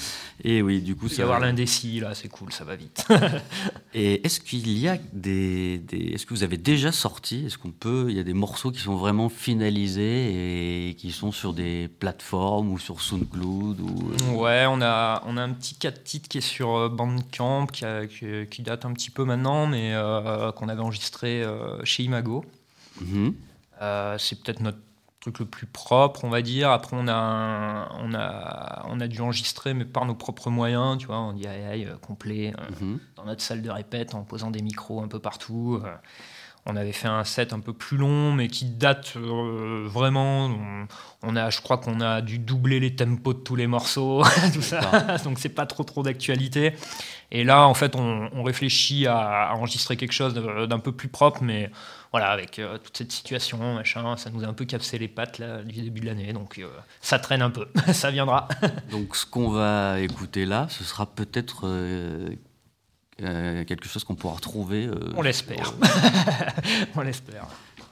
Et 0.44 0.62
oui, 0.62 0.80
du 0.80 0.94
coup, 0.94 1.06
Il 1.06 1.08
peut 1.08 1.14
y 1.14 1.16
ça. 1.16 1.22
avoir 1.24 1.40
l'indécis, 1.40 1.98
là, 1.98 2.14
c'est 2.14 2.28
cool, 2.28 2.52
ça 2.52 2.62
va 2.64 2.76
vite. 2.76 3.04
Et 3.94 4.24
est-ce 4.24 4.38
qu'il 4.40 4.68
y 4.78 4.86
a 4.88 4.96
des, 5.12 5.78
des- 5.78 6.12
Est-ce 6.14 6.26
que 6.26 6.34
vous 6.34 6.44
avez 6.44 6.56
déjà 6.58 6.92
sorti 6.92 7.46
Est-ce 7.46 7.58
qu'on 7.58 7.72
peut 7.72 8.06
Il 8.10 8.16
y 8.16 8.20
a 8.20 8.22
des 8.22 8.34
morceaux 8.34 8.70
qui 8.70 8.78
sont 8.80 8.94
vraiment 8.96 9.28
finalisés 9.28 10.88
et 10.90 10.94
qui 10.94 11.10
sont 11.10 11.32
sur 11.32 11.52
des 11.54 11.88
plateformes 11.98 12.70
ou 12.70 12.78
sur 12.78 13.00
SoundCloud 13.00 13.80
ou. 13.80 14.12
euh, 14.12 14.34
Ouais, 14.34 14.64
on 14.68 14.80
a, 14.80 14.87
on 15.26 15.36
a 15.36 15.42
un 15.42 15.52
petit 15.52 15.74
4 15.76 16.02
titres 16.04 16.28
qui 16.28 16.38
est 16.38 16.42
sur 16.42 16.76
euh, 16.76 16.88
Bandcamp, 16.88 17.66
qui, 17.66 17.84
a- 17.84 18.06
qui- 18.06 18.46
qui 18.50 18.62
date 18.62 18.84
un 18.84 18.92
petit 18.92 19.10
peu 19.10 19.24
maintenant, 19.24 19.66
mais 19.66 19.94
euh, 19.94 20.52
qu'on 20.52 20.68
avait 20.68 20.82
enregistré 20.82 21.42
euh, 21.42 21.84
chez 21.84 22.02
Imago. 22.04 22.44
mhm. 23.00 23.34
C'est 24.18 24.42
peut-être 24.42 24.60
notre 24.60 24.78
truc 25.20 25.38
le 25.40 25.46
plus 25.46 25.66
propre, 25.66 26.24
on 26.24 26.30
va 26.30 26.42
dire. 26.42 26.70
Après, 26.70 26.96
on 26.98 27.06
a, 27.08 27.12
un- 27.14 27.88
on 28.00 28.14
a, 28.14 28.86
on 28.88 29.00
a 29.00 29.06
dû 29.08 29.20
enregistrer, 29.20 29.74
mais 29.74 29.84
par 29.84 30.04
nos 30.06 30.14
propres 30.14 30.50
moyens, 30.50 30.98
tu 30.98 31.06
vois, 31.06 31.16
en 31.16 31.32
DIY 31.32 31.86
complet, 32.00 32.54
euh, 32.58 32.84
Mhm. 32.84 33.00
dans 33.16 33.24
notre 33.24 33.42
salle 33.42 33.62
de 33.62 33.70
répète, 33.70 34.14
en 34.14 34.22
posant 34.22 34.50
des 34.50 34.62
micros 34.62 35.02
un 35.02 35.08
peu 35.08 35.18
partout. 35.18 35.80
On 36.68 36.76
avait 36.76 36.92
fait 36.92 37.08
un 37.08 37.24
set 37.24 37.52
un 37.52 37.60
peu 37.60 37.72
plus 37.72 37.96
long, 37.96 38.32
mais 38.32 38.48
qui 38.48 38.66
date 38.66 39.14
euh, 39.16 39.86
vraiment. 39.88 40.46
On, 40.46 40.86
on 41.22 41.34
a, 41.34 41.50
je 41.50 41.60
crois 41.60 41.78
qu'on 41.78 42.00
a 42.00 42.20
dû 42.20 42.38
doubler 42.38 42.78
les 42.78 42.94
tempos 42.94 43.34
de 43.34 43.38
tous 43.40 43.56
les 43.56 43.66
morceaux, 43.66 44.22
tout 44.54 44.62
ça. 44.62 45.18
Donc 45.24 45.38
c'est 45.38 45.48
pas 45.48 45.66
trop 45.66 45.82
trop 45.82 46.02
d'actualité. 46.02 46.74
Et 47.30 47.42
là, 47.42 47.66
en 47.66 47.74
fait, 47.74 47.96
on, 47.96 48.30
on 48.32 48.42
réfléchit 48.42 49.06
à, 49.06 49.48
à 49.48 49.54
enregistrer 49.54 49.96
quelque 49.96 50.12
chose 50.12 50.34
d'un 50.34 50.78
peu 50.78 50.92
plus 50.92 51.08
propre, 51.08 51.42
mais 51.42 51.70
voilà, 52.10 52.30
avec 52.30 52.58
euh, 52.58 52.78
toute 52.78 52.96
cette 52.96 53.12
situation, 53.12 53.74
machin, 53.74 54.16
ça 54.16 54.30
nous 54.30 54.42
a 54.44 54.46
un 54.46 54.54
peu 54.54 54.64
capsé 54.64 54.98
les 54.98 55.08
pattes 55.08 55.38
là, 55.38 55.62
du 55.62 55.82
début 55.82 56.00
de 56.00 56.06
l'année, 56.06 56.32
donc 56.32 56.58
euh, 56.58 56.66
ça 57.02 57.18
traîne 57.18 57.42
un 57.42 57.50
peu, 57.50 57.68
ça 57.92 58.10
viendra. 58.10 58.48
Donc, 58.90 59.14
ce 59.14 59.26
qu'on 59.26 59.50
va 59.50 60.00
écouter 60.00 60.46
là, 60.46 60.66
ce 60.70 60.84
sera 60.84 61.04
peut-être 61.04 61.62
euh, 61.64 62.30
euh, 63.22 63.64
quelque 63.64 63.88
chose 63.88 64.04
qu'on 64.04 64.14
pourra 64.14 64.34
retrouver. 64.34 64.86
euh, 64.86 65.12
On 65.16 65.22
l'espère. 65.22 65.74
on 66.96 67.00
l'espère. 67.02 67.46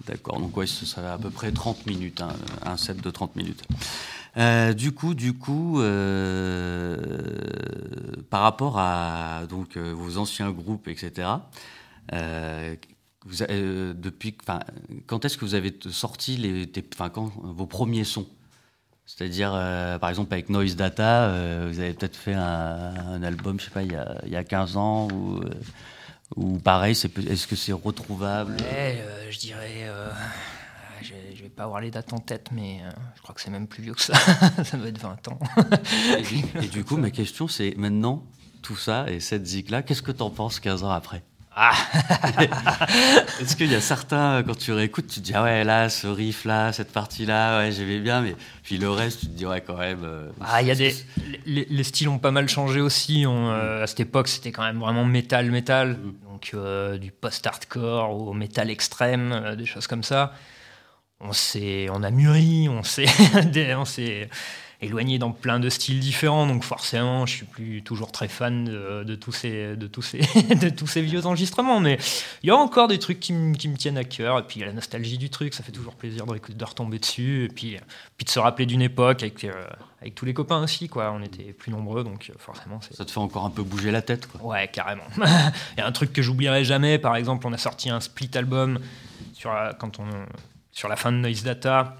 D'accord, 0.07 0.39
donc 0.39 0.57
ouais, 0.57 0.67
ce 0.67 0.87
sera 0.87 1.15
à 1.15 1.19
peu 1.19 1.31
près 1.31 1.51
30 1.51 1.87
minutes, 1.87 2.21
hein, 2.21 2.29
un 2.65 2.77
set 2.77 3.03
de 3.03 3.11
30 3.11 3.35
minutes. 3.37 3.63
Euh, 4.37 4.73
du 4.75 4.93
coup, 4.93 5.15
du 5.15 5.33
coup, 5.33 5.81
euh, 5.81 6.97
par 8.31 8.43
rapport 8.43 8.79
à 8.79 9.43
donc 9.49 9.77
euh, 9.77 9.93
vos 9.95 10.19
anciens 10.19 10.51
groupes, 10.51 10.89
etc. 10.89 11.29
euh, 12.13 12.77
vous 13.25 13.43
euh, 13.43 13.93
depuis, 13.95 14.37
quand 15.07 15.25
est-ce 15.25 15.37
que 15.37 15.45
vous 15.45 15.55
avez 15.57 15.77
sorti 15.91 16.37
les, 16.37 16.67
tes- 16.69 16.85
enfin, 16.95 17.09
quand, 17.09 17.33
vos 17.43 17.67
premiers 17.67 18.05
sons? 18.05 18.27
C'est-à-dire, 19.07 19.53
euh, 19.55 19.99
par 19.99 20.11
exemple, 20.11 20.33
avec 20.35 20.51
Noise 20.51 20.75
Data, 20.77 21.29
euh, 21.29 21.69
vous 21.73 21.79
avez 21.79 21.93
peut-être 21.95 22.17
fait 22.17 22.35
un, 22.35 22.93
un 23.13 23.23
album, 23.23 23.59
je 23.61 23.67
sais 23.67 23.71
pas, 23.71 23.83
il 23.83 23.93
y 23.93 23.97
a, 23.97 24.17
il 24.25 24.33
y 24.33 24.37
a 24.37 24.43
15 24.45 24.77
ans 24.77 25.07
ou, 25.13 25.39
euh, 25.43 25.51
ou 26.35 26.59
pareil, 26.59 26.93
est-ce 26.93 27.47
que 27.47 27.55
c'est 27.55 27.73
retrouvable? 27.73 28.57
Ouais, 28.73 29.05
je 29.31 29.39
dirais. 29.39 29.85
euh, 29.85 30.11
je, 31.03 31.13
je 31.37 31.43
vais 31.43 31.49
pas 31.49 31.63
avoir 31.65 31.81
les 31.81 31.91
dates 31.93 32.13
en 32.13 32.19
tête, 32.19 32.49
mais 32.53 32.81
je 33.15 33.23
crois 33.23 33.33
que 33.35 33.41
c'est 33.41 33.51
même 33.51 33.69
plus 33.69 33.83
vieux 33.83 33.95
que 33.95 34.03
ça. 34.03 34.15
ça 34.65 34.77
doit 34.77 34.89
être 34.89 34.99
20 35.01 35.29
ans. 35.29 35.39
Et 36.19 36.23
du, 36.23 36.45
et 36.65 36.69
du 36.69 36.85
coup, 36.85 36.97
ma 36.97 37.11
question, 37.11 37.47
c'est 37.47 37.75
maintenant, 37.77 38.25
tout 38.63 38.77
ça 38.77 39.09
et 39.09 39.21
cette 39.21 39.47
zik-là, 39.47 39.83
qu'est-ce 39.83 40.03
que 40.03 40.11
t'en 40.11 40.31
penses 40.31 40.59
15 40.59 40.83
ans 40.83 40.91
après? 40.91 41.23
Ah. 41.59 41.73
Est-ce 43.41 43.57
qu'il 43.57 43.73
y 43.73 43.75
a 43.75 43.81
certains, 43.81 44.43
quand 44.43 44.57
tu 44.59 44.73
réécoutes, 44.73 45.07
tu 45.07 45.21
te 45.21 45.25
dis, 45.25 45.33
ah 45.35 45.43
ouais, 45.43 45.65
là, 45.65 45.89
ce 45.89 46.07
riff-là, 46.07 46.73
cette 46.73 46.93
partie-là, 46.93 47.59
ouais, 47.61 47.73
j'aimais 47.73 47.99
bien, 47.99 48.21
mais 48.21 48.37
puis 48.63 48.77
le 48.77 48.91
reste, 48.91 49.21
tu 49.21 49.27
te 49.27 49.33
dis, 49.33 49.47
ouais, 49.47 49.63
quand 49.67 49.79
même. 49.79 50.03
euh, 50.05 50.29
Ah, 50.41 50.61
il 50.61 50.69
y 50.69 50.71
a 50.71 50.75
des 50.75 50.95
les, 51.47 51.67
les 51.71 51.85
styles 51.85 52.09
ont 52.11 52.19
pas 52.19 52.31
mal 52.31 52.47
changé 52.49 52.81
aussi. 52.81 53.25
On, 53.27 53.49
euh, 53.51 53.85
à 53.85 53.87
cette 53.87 54.01
époque, 54.01 54.29
c'était 54.29 54.53
quand 54.53 54.65
même 54.65 54.79
vraiment 54.81 55.05
métal, 55.07 55.51
métal. 55.51 55.93
Mm. 55.93 56.15
Donc 56.31 56.51
euh, 56.53 56.99
du 56.99 57.11
post-hardcore 57.11 58.11
au 58.11 58.35
métal 58.35 58.71
extrême, 58.71 59.33
euh, 59.33 59.57
des 59.57 59.65
choses 59.67 59.87
comme 59.87 60.03
ça. 60.03 60.35
On 61.21 61.33
s'est, 61.33 61.87
on 61.91 62.03
a 62.03 62.11
mûri, 62.11 62.69
on 62.69 62.83
s'est, 62.83 63.07
des- 63.47 63.75
on 63.75 63.87
s'est 63.87 64.29
éloigné 64.83 65.19
dans 65.19 65.33
plein 65.33 65.59
de 65.61 65.69
styles 65.71 66.01
différents. 66.01 66.47
Donc 66.47 66.63
forcément, 66.65 67.25
je 67.27 67.35
suis 67.35 67.47
plus 67.47 67.83
toujours 67.83 68.13
très 68.13 68.29
fan 68.29 68.65
de, 68.65 69.05
de 69.05 69.15
tous 69.15 69.33
ces, 69.33 69.77
de 69.77 69.87
tous 69.87 70.03
ces, 70.03 70.19
de 70.55 70.69
tous 70.69 70.87
ces 70.87 71.03
vieux 71.03 71.27
enregistrements. 71.27 71.81
Mais 71.81 71.99
il 72.43 72.49
y 72.49 72.51
a 72.51 72.57
encore 72.57 72.89
des 72.89 72.99
trucs 72.99 73.21
qui, 73.21 73.33
me- 73.33 73.55
qui 73.55 73.69
me 73.69 73.77
tiennent 73.77 73.99
à 73.99 74.05
cœur. 74.05 74.39
Et 74.39 74.43
puis 74.43 74.59
il 74.59 74.61
y 74.61 74.63
a 74.65 74.67
la 74.67 74.73
nostalgie 74.73 75.19
du 75.19 75.31
truc, 75.31 75.55
ça 75.55 75.63
fait 75.63 75.73
toujours 75.73 75.95
plaisir 75.95 76.27
de, 76.27 76.39
de 76.53 76.65
retomber 76.65 76.99
dessus. 76.99 77.45
Et 77.45 77.49
puis, 77.49 77.77
puis 78.17 78.25
de 78.25 78.31
se 78.31 78.39
rappeler 78.39 78.67
d'une 78.67 78.83
époque 78.83 79.23
avec, 79.23 79.45
euh, 79.45 79.53
avec 80.01 80.15
tous 80.15 80.25
les 80.25 80.35
copains 80.35 80.63
aussi. 80.63 80.89
Quoi. 80.89 81.11
On 81.13 81.23
était 81.23 81.53
plus 81.53 81.73
nombreux, 81.73 82.05
donc 82.05 82.29
euh, 82.31 82.35
forcément. 82.39 82.81
Ça 82.91 83.05
te 83.05 83.11
fait 83.11 83.19
encore 83.21 83.45
un 83.47 83.51
peu 83.51 83.63
bouger 83.63 83.91
la 83.91 84.03
tête, 84.03 84.27
quoi. 84.27 84.43
Ouais, 84.45 84.69
carrément. 84.69 85.05
Il 85.17 85.79
y 85.79 85.81
a 85.81 85.87
un 85.87 85.93
truc 85.93 86.13
que 86.13 86.23
j'oublierai 86.23 86.65
jamais. 86.65 86.99
Par 86.99 87.17
exemple, 87.17 87.47
on 87.47 87.53
a 87.53 87.59
sorti 87.59 87.89
un 87.91 88.01
split 88.01 88.31
album 88.35 88.79
sur 89.33 89.51
quand 89.79 89.99
on, 90.01 90.05
sur 90.73 90.89
la 90.89 90.97
fin 90.97 91.13
de 91.13 91.17
Noise 91.19 91.43
Data. 91.45 91.97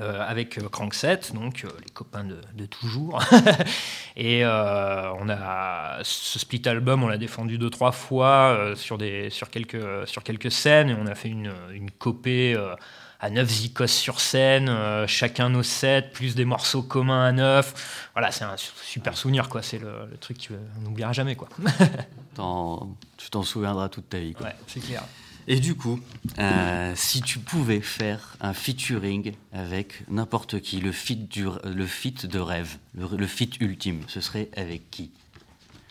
Euh, 0.00 0.24
avec 0.26 0.58
euh, 0.58 0.68
Crankset, 0.68 1.20
donc 1.34 1.62
euh, 1.64 1.68
les 1.84 1.90
copains 1.90 2.24
de, 2.24 2.38
de 2.54 2.66
toujours. 2.66 3.22
et 4.16 4.44
euh, 4.44 5.10
on 5.20 5.28
a 5.28 5.98
ce 6.02 6.38
split 6.38 6.62
album, 6.66 7.02
on 7.04 7.08
l'a 7.08 7.18
défendu 7.18 7.58
deux 7.58 7.70
trois 7.70 7.92
fois 7.92 8.72
sur 8.74 8.98
des 8.98 9.30
sur 9.30 9.50
quelques 9.50 10.06
sur 10.08 10.22
quelques 10.22 10.50
scènes 10.50 10.90
et 10.90 10.94
on 10.94 11.06
a 11.06 11.14
fait 11.14 11.28
une 11.28 11.52
une 11.72 11.90
copée 11.90 12.56
à 13.18 13.30
9 13.30 13.48
zikos 13.48 13.86
sur 13.86 14.20
scène, 14.20 14.68
euh, 14.68 15.06
chacun 15.06 15.48
nos 15.48 15.62
sets, 15.62 16.10
plus 16.12 16.34
des 16.34 16.44
morceaux 16.44 16.82
communs 16.82 17.24
à 17.24 17.32
9. 17.32 18.10
Voilà, 18.12 18.30
c'est 18.30 18.44
un 18.44 18.58
su- 18.58 18.72
super 18.82 19.16
souvenir, 19.16 19.48
quoi. 19.48 19.62
C'est 19.62 19.78
le, 19.78 20.06
le 20.10 20.18
truc 20.18 20.48
qu'on 20.48 20.82
n'oubliera 20.82 21.14
jamais, 21.14 21.34
quoi. 21.34 21.48
Tu 23.16 23.30
t'en 23.30 23.42
souviendras 23.42 23.88
toute 23.88 24.10
ta 24.10 24.18
vie, 24.18 24.34
quoi. 24.34 24.48
Ouais, 24.48 24.54
c'est 24.66 24.80
clair. 24.80 25.02
Et 25.48 25.60
du 25.60 25.76
coup, 25.76 26.00
euh, 26.38 26.92
si 26.96 27.22
tu 27.22 27.38
pouvais 27.38 27.80
faire 27.80 28.36
un 28.40 28.52
featuring 28.52 29.32
avec 29.52 30.02
n'importe 30.10 30.60
qui, 30.60 30.80
le 30.80 30.90
feat, 30.90 31.28
du, 31.28 31.46
le 31.64 31.86
feat 31.86 32.26
de 32.26 32.38
rêve, 32.40 32.78
le, 32.94 33.06
le 33.16 33.26
feat 33.26 33.60
ultime, 33.60 34.00
ce 34.08 34.20
serait 34.20 34.48
avec 34.56 34.90
qui? 34.90 35.12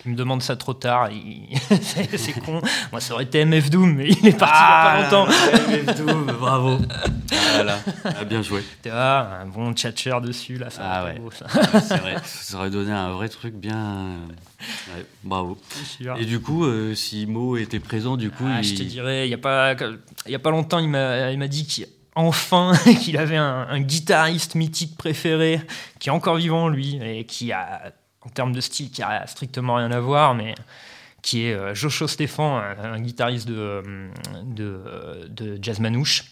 Il 0.06 0.12
me 0.12 0.16
demande 0.16 0.42
ça 0.44 0.56
trop 0.56 0.74
tard, 0.74 1.10
il- 1.12 1.58
c'est 2.18 2.34
con. 2.34 2.62
Moi, 2.92 3.02
ça 3.02 3.14
aurait 3.16 3.24
été 3.24 3.44
MF 3.44 3.70
Doom, 3.72 3.96
mais 3.96 4.10
il 4.10 4.28
est 4.28 4.38
parti 4.38 4.56
il 4.56 4.70
y 4.70 5.06
a 5.06 5.10
pas 5.10 5.26
longtemps. 5.26 6.06
longtemps. 6.06 6.34
bravo. 6.40 6.78
Voilà, 7.56 7.80
ah, 8.04 8.24
bien 8.26 8.42
joué. 8.42 8.64
Tu 8.84 8.90
vois, 8.90 9.30
un 9.42 9.46
bon 9.46 9.74
tchatcher 9.74 10.18
dessus, 10.22 10.58
là, 10.58 10.70
ça 10.70 10.82
Ah 10.84 11.06
ouais. 11.06 11.18
beau, 11.20 11.32
ça. 11.32 11.46
C'est 11.82 11.98
vrai, 11.98 12.16
ça 12.26 12.58
aurait 12.58 12.70
donné 12.70 12.92
un 12.92 13.12
vrai 13.14 13.30
truc 13.30 13.54
bien. 13.56 14.08
Ouais, 14.94 15.06
bravo. 15.24 15.58
Et 16.20 16.26
du 16.26 16.40
coup, 16.42 16.66
euh, 16.66 16.94
si 16.96 17.26
Mo 17.26 17.56
était 17.58 17.80
présent, 17.80 18.18
du 18.18 18.30
coup, 18.30 18.44
Ah, 18.48 18.60
il... 18.62 18.66
Je 18.66 18.76
te 18.76 18.84
dirais, 18.84 19.26
il 19.26 19.30
n'y 19.30 19.34
a, 19.36 19.38
pas- 19.38 19.74
il 20.26 20.32
y 20.32 20.36
a 20.36 20.40
pas 20.40 20.52
longtemps, 20.52 20.80
il 20.80 20.90
m'a 20.90 21.32
il 21.32 21.40
m'a 21.40 21.48
dit 21.48 21.66
qu'enfin, 22.14 22.74
qu'il 23.02 23.18
avait 23.18 23.38
un, 23.38 23.68
un 23.70 23.80
guitariste 23.80 24.56
mythique 24.56 24.98
préféré, 24.98 25.62
qui 26.00 26.10
est 26.10 26.14
encore 26.14 26.36
vivant, 26.36 26.68
lui, 26.68 27.00
et 27.02 27.26
qui 27.26 27.54
a, 27.54 27.94
en 28.25 28.29
termes 28.29 28.53
de 28.53 28.62
style, 28.62 28.89
qui 28.91 29.01
a 29.03 29.25
strictement 29.27 29.75
rien 29.75 29.91
à 29.91 30.00
voir, 30.00 30.34
mais 30.36 30.55
qui 31.22 31.46
est 31.46 31.53
euh, 31.53 31.74
Joshua 31.74 32.08
Stéphan, 32.08 32.58
un, 32.58 32.94
un 32.94 33.00
guitariste 33.01 33.48
de, 33.48 33.55
euh, 33.58 34.10
de, 34.44 35.27
de 35.29 35.60
jazz 35.62 35.79
manouche, 35.79 36.24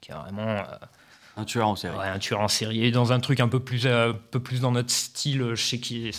qui 0.00 0.10
est 0.10 0.14
vraiment 0.14 0.48
euh, 0.48 0.62
un 1.36 1.44
tueur 1.44 1.68
en 1.68 1.76
série. 1.76 1.96
ouais, 1.96 2.06
un 2.08 2.18
tueur 2.18 2.40
en 2.40 2.48
série, 2.48 2.84
et 2.84 2.90
dans 2.90 3.12
un 3.12 3.20
truc 3.20 3.40
un 3.40 3.48
peu 3.48 3.60
plus, 3.60 3.86
euh, 3.86 4.10
un 4.10 4.16
peu 4.30 4.40
plus 4.40 4.60
dans 4.60 4.72
notre 4.72 4.90
style. 4.90 5.54
Je 5.54 5.62
sais 5.62 5.78
qu'il 5.78 6.10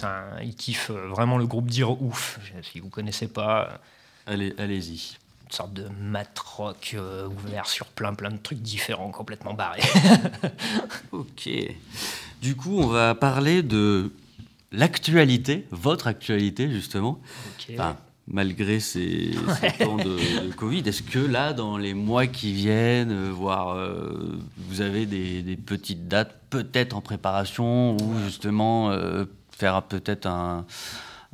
il 0.42 0.56
kiffe 0.56 0.90
euh, 0.90 1.08
vraiment 1.08 1.38
le 1.38 1.46
groupe 1.46 1.68
Dire 1.68 2.02
Ouf, 2.02 2.40
si 2.62 2.80
vous 2.80 2.90
connaissez 2.90 3.28
pas 3.28 3.80
Allez, 4.26 4.56
allez-y. 4.58 5.18
une 5.46 5.52
sorte 5.52 5.74
de 5.74 5.88
mat 6.00 6.40
rock 6.40 6.96
euh, 6.98 7.28
ouvert 7.28 7.68
sur 7.68 7.88
plein 7.88 8.14
plein 8.14 8.32
de 8.32 8.38
trucs 8.38 8.62
différents, 8.62 9.12
complètement 9.12 9.54
barrés. 9.54 9.82
Ok. 11.12 11.50
Du 12.42 12.56
coup, 12.56 12.80
on 12.80 12.88
va 12.88 13.16
parler 13.16 13.62
de 13.64 14.12
l'actualité, 14.74 15.66
votre 15.72 16.08
actualité 16.08 16.70
justement. 16.70 17.20
Enfin, 17.74 17.96
malgré 18.28 18.80
ces, 18.80 19.32
ces 19.60 19.84
temps 19.84 19.98
de, 19.98 20.48
de 20.48 20.54
Covid, 20.54 20.82
est-ce 20.86 21.04
que 21.04 21.20
là, 21.20 21.54
dans 21.54 21.78
les 21.78 21.94
mois 21.94 22.26
qui 22.28 22.52
viennent, 22.54 23.12
euh, 23.12 23.32
voire 23.32 23.76
euh, 23.76 24.40
vous 24.58 24.82
avez 24.82 25.06
des, 25.06 25.42
des 25.42 25.56
petites 25.58 26.08
dates 26.08 26.40
peut-être 26.50 26.96
en 26.96 27.02
préparation 27.02 27.96
ou 27.98 28.14
justement 28.26 28.92
euh, 28.92 29.26
faire 29.52 29.82
peut-être 29.84 30.26
un, 30.26 30.66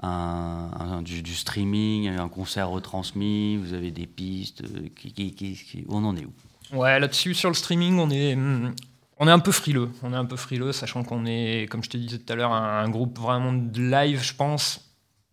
un- 0.02 0.70
un- 0.80 1.02
du, 1.02 1.22
du 1.22 1.36
streaming, 1.36 2.08
un 2.10 2.28
concert 2.30 2.70
retransmis, 2.70 3.58
vous 3.58 3.74
avez 3.74 3.92
des 3.92 4.08
pistes, 4.08 4.64
qui, 4.96 5.12
qui- 5.14 5.34
qui- 5.34 5.54
qui- 5.56 5.86
on 5.90 6.04
en 6.06 6.16
est 6.16 6.26
où? 6.26 6.78
Ouais, 6.78 7.00
là-dessus, 7.00 7.34
sur 7.34 7.50
le 7.50 7.56
streaming, 7.56 7.98
on 8.00 8.10
est, 8.12 8.34
hum, 8.36 8.74
on 9.20 9.28
est 9.28 9.32
un 9.32 9.40
peu 9.40 9.52
frileux. 9.52 9.90
On 10.04 10.14
est 10.14 10.18
un 10.18 10.26
peu 10.26 10.36
frileux, 10.38 10.72
sachant 10.72 11.04
qu'on 11.04 11.26
est, 11.26 11.68
comme 11.70 11.84
je 11.84 11.90
te 11.90 11.98
disais 11.98 12.18
tout 12.18 12.32
à 12.34 12.36
l'heure, 12.36 12.52
un, 12.52 12.84
un 12.84 12.90
groupe 12.90 13.20
vraiment 13.20 13.54
de 13.54 13.82
live, 13.82 14.22
je 14.24 14.34
pense, 14.34 14.82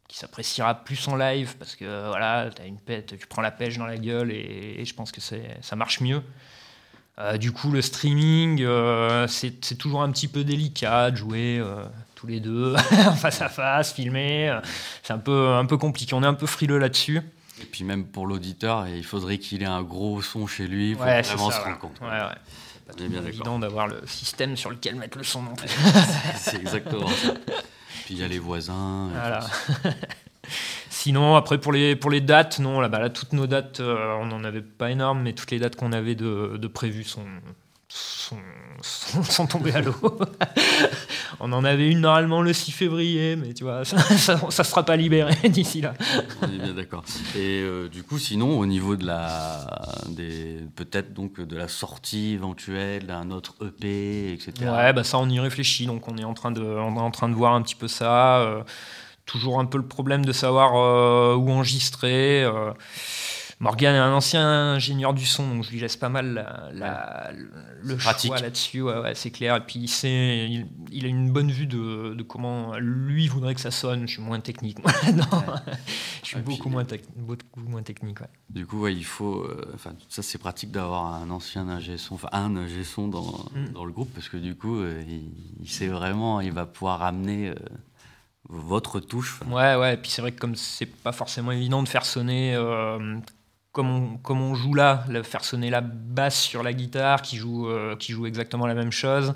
qui 0.09 0.19
s'appréciera 0.19 0.75
plus 0.85 1.07
en 1.09 1.17
live, 1.17 1.57
parce 1.59 1.75
que 1.77 2.09
voilà, 2.09 2.51
as 2.61 2.67
une 2.67 2.79
pète, 2.79 3.19
tu 3.19 3.27
prends 3.27 3.43
la 3.43 3.51
pêche 3.51 3.79
dans 3.79 3.87
la 3.87 3.97
gueule, 3.99 4.31
et, 4.33 4.77
et 4.79 4.85
je 4.85 4.95
pense 4.95 5.13
que 5.13 5.21
ça 5.21 5.77
marche 5.77 6.01
mieux. 6.01 6.23
Euh, 7.19 7.39
du 7.39 7.51
coup, 7.51 7.71
le 7.71 7.81
streaming, 7.81 8.63
euh, 8.63 9.27
c'est 9.27 9.77
toujours 9.79 10.03
un 10.03 10.11
petit 10.11 10.29
peu 10.29 10.45
délicat 10.45 11.11
de 11.11 11.17
jouer 11.17 11.59
euh, 11.59 11.83
tous 12.15 12.27
les 12.27 12.41
deux, 12.41 12.77
face 13.17 13.41
à 13.41 13.49
face, 13.49 13.95
filmer. 13.95 14.59
C'est 15.03 15.15
un 15.15 15.19
peu, 15.19 15.55
un 15.55 15.65
peu 15.65 15.79
compliqué. 15.79 16.13
On 16.15 16.23
est 16.23 16.27
un 16.27 16.35
peu 16.35 16.47
frileux 16.47 16.77
là-dessus. 16.79 17.23
Et 17.63 17.65
puis 17.65 17.85
même 17.85 18.05
pour 18.05 18.27
l'auditeur, 18.27 18.87
il 18.87 19.03
faudrait 19.03 19.39
qu'il 19.39 19.63
ait 19.63 19.67
un 19.67 19.83
gros 19.83 20.21
son 20.21 20.47
chez 20.47 20.67
lui 20.67 20.95
pour 20.95 21.07
Ouais, 21.07 21.23
vraiment 21.23 21.51
ça, 21.51 21.57
se 21.57 21.63
ouais. 21.63 21.69
rendre 21.71 21.79
compte. 21.79 21.99
Ouais, 22.03 22.21
bien 22.95 23.09
d'accord. 23.09 23.29
évident 23.29 23.59
d'avoir 23.59 23.89
le 23.89 24.01
système 24.07 24.57
sur 24.57 24.71
lequel 24.71 24.97
mettre 24.97 25.19
le 25.19 25.25
son 25.25 25.43
non 25.43 25.55
plus. 25.55 25.69
C'est 26.37 26.57
exactement 26.57 27.09
ça. 27.09 27.35
Puis 28.05 28.15
il 28.15 28.19
y 28.19 28.23
a 28.23 28.29
les 28.29 28.39
voisins. 28.39 29.09
Voilà. 29.11 29.41
Sinon, 30.91 31.37
après 31.37 31.59
pour 31.59 31.73
les, 31.73 31.97
pour 31.97 32.11
les 32.11 32.21
dates, 32.21 32.59
non, 32.59 32.81
là, 32.81 32.89
bah, 32.89 33.01
là, 33.01 33.11
toutes 33.11 33.33
nos 33.33 33.47
dates, 33.47 33.81
euh, 33.81 34.15
on 34.21 34.27
n'en 34.27 34.45
avait 34.45 34.63
pas 34.63 34.91
énorme, 34.91 35.23
mais 35.23 35.33
toutes 35.33 35.51
les 35.51 35.59
dates 35.59 35.77
qu'on 35.77 35.93
avait 35.93 36.15
de, 36.15 36.57
de 36.57 36.69
prévues 36.69 37.05
sont, 37.05 37.27
sont, 37.89 38.39
sont, 38.83 39.47
tombées 39.49 39.75
à 39.75 39.81
l'eau. 39.81 39.95
on 41.41 41.53
en 41.53 41.65
avait 41.65 41.89
une 41.89 42.01
normalement 42.01 42.43
le 42.43 42.53
6 42.53 42.73
février, 42.73 43.37
mais 43.37 43.55
tu 43.55 43.65
vois, 43.65 43.85
ça 43.85 44.41
ne 44.47 44.51
sera 44.51 44.85
pas 44.85 44.97
libéré 44.97 45.35
d'ici 45.49 45.81
là. 45.81 45.95
On 46.43 46.47
est 46.47 46.59
bien 46.59 46.75
d'accord. 46.75 47.05
Et 47.35 47.61
euh, 47.63 47.89
du 47.89 48.03
coup, 48.03 48.19
sinon, 48.19 48.59
au 48.59 48.67
niveau 48.67 48.97
de 48.97 49.07
la, 49.07 49.67
des, 50.09 50.61
peut-être 50.75 51.13
donc 51.13 51.41
de 51.41 51.57
la 51.57 51.69
sortie 51.69 52.33
éventuelle 52.33 53.07
d'un 53.07 53.31
autre 53.31 53.55
EP, 53.65 54.33
etc. 54.33 54.53
Ouais, 54.71 54.93
bah 54.93 55.05
ça 55.05 55.19
on 55.19 55.29
y 55.29 55.41
réfléchit, 55.41 55.87
donc 55.87 56.09
on 56.09 56.17
est 56.17 56.25
en 56.25 56.35
train 56.35 56.51
de, 56.51 56.63
on 56.63 56.97
est 56.97 57.01
en 57.01 57.11
train 57.11 57.29
de 57.29 57.35
voir 57.35 57.55
un 57.55 57.63
petit 57.63 57.77
peu 57.77 57.89
ça. 57.89 58.39
euh, 58.39 58.63
toujours 59.25 59.59
un 59.59 59.65
peu 59.65 59.77
le 59.77 59.87
problème 59.87 60.25
de 60.25 60.33
savoir 60.33 60.77
euh, 60.77 61.35
où 61.35 61.51
enregistrer. 61.51 62.47
Euh. 63.61 63.65
Morgan 63.65 63.95
est 63.95 63.99
un 63.99 64.13
ancien 64.13 64.47
ingénieur 64.75 65.15
du 65.15 65.25
son, 65.25 65.49
donc 65.49 65.65
je 65.65 65.71
lui 65.71 65.81
laisse 65.81 65.97
pas 65.97 66.09
mal 66.11 66.35
la, 66.35 66.71
la- 66.75 67.33
le 67.83 67.97
pratique. 67.97 68.29
choix 68.33 68.41
là-dessus. 68.41 68.83
Ouais, 68.83 68.99
ouais, 68.99 69.15
c'est 69.15 69.31
clair. 69.31 69.57
Et 69.57 69.61
puis 69.61 69.79
il, 69.81 69.89
sait, 69.89 70.47
il, 70.49 70.67
il 70.93 71.05
a 71.07 71.09
une 71.09 71.31
bonne 71.33 71.51
vue 71.51 71.67
de, 71.67 72.13
de 72.15 72.23
comment 72.23 72.77
lui 72.77 73.29
voudrait 73.29 73.55
que 73.55 73.61
ça 73.63 73.71
sonne. 73.71 74.07
Je 74.07 74.13
suis 74.15 74.23
moins 74.23 74.41
technique. 74.41 74.79
moi. 74.83 74.93
non, 75.15 75.25
je 76.23 76.27
suis 76.29 76.37
puis- 76.37 76.45
beaucoup, 76.57 76.69
moins 76.69 76.85
tec- 76.85 77.05
beaucoup 77.17 77.61
moins 77.61 77.83
technique. 77.83 78.19
Du 78.51 78.67
coup, 78.67 78.81
ouais, 78.83 78.95
il 78.95 79.05
faut. 79.05 79.43
euh, 79.45 79.71
Enfin, 79.75 79.93
ça, 80.09 80.23
c'est 80.23 80.39
pratique 80.39 80.71
d'avoir 80.71 81.15
un 81.15 81.31
ancien 81.31 81.69
ingé 81.69 81.97
son, 81.97 82.15
enfin 82.17 82.29
un 82.33 82.57
ingé 82.57 82.85
son 82.85 83.09
dans, 83.09 83.47
Mm. 83.55 83.73
dans 83.73 83.85
le 83.85 83.93
groupe 83.93 84.13
parce 84.15 84.29
que 84.29 84.37
du 84.37 84.55
coup, 84.55 84.77
euh, 84.81 85.03
il, 85.09 85.31
il 85.63 85.69
sait 85.71 85.89
vraiment, 85.89 86.41
il 86.43 86.53
va 86.53 86.67
pouvoir 86.67 87.03
amener 87.03 87.49
euh, 87.51 87.55
votre 88.49 89.01
touche. 89.01 89.41
Ouais, 89.49 89.75
ouais, 89.77 89.95
et 89.95 89.97
puis 89.97 90.11
c'est 90.11 90.23
vrai 90.23 90.33
que 90.33 90.39
comme 90.39 90.55
c'est 90.57 90.87
pas 90.87 91.13
forcément 91.13 91.53
évident 91.53 91.83
de 91.83 91.89
faire 91.89 92.05
sonner 92.05 92.55
euh, 92.55 93.17
comme, 93.77 94.41
on, 94.41 94.55
joue 94.55 94.73
là, 94.73 95.05
faire 95.23 95.45
sonner 95.45 95.69
la 95.69 95.83
basse 95.83 96.41
sur 96.41 96.63
la 96.63 96.73
guitare 96.73 97.21
qui 97.21 97.37
joue, 97.37 97.69
euh, 97.69 97.95
qui 97.95 98.13
joue 98.13 98.27
exactement 98.27 98.67
la 98.67 98.73
même 98.73 98.91
chose, 98.91 99.35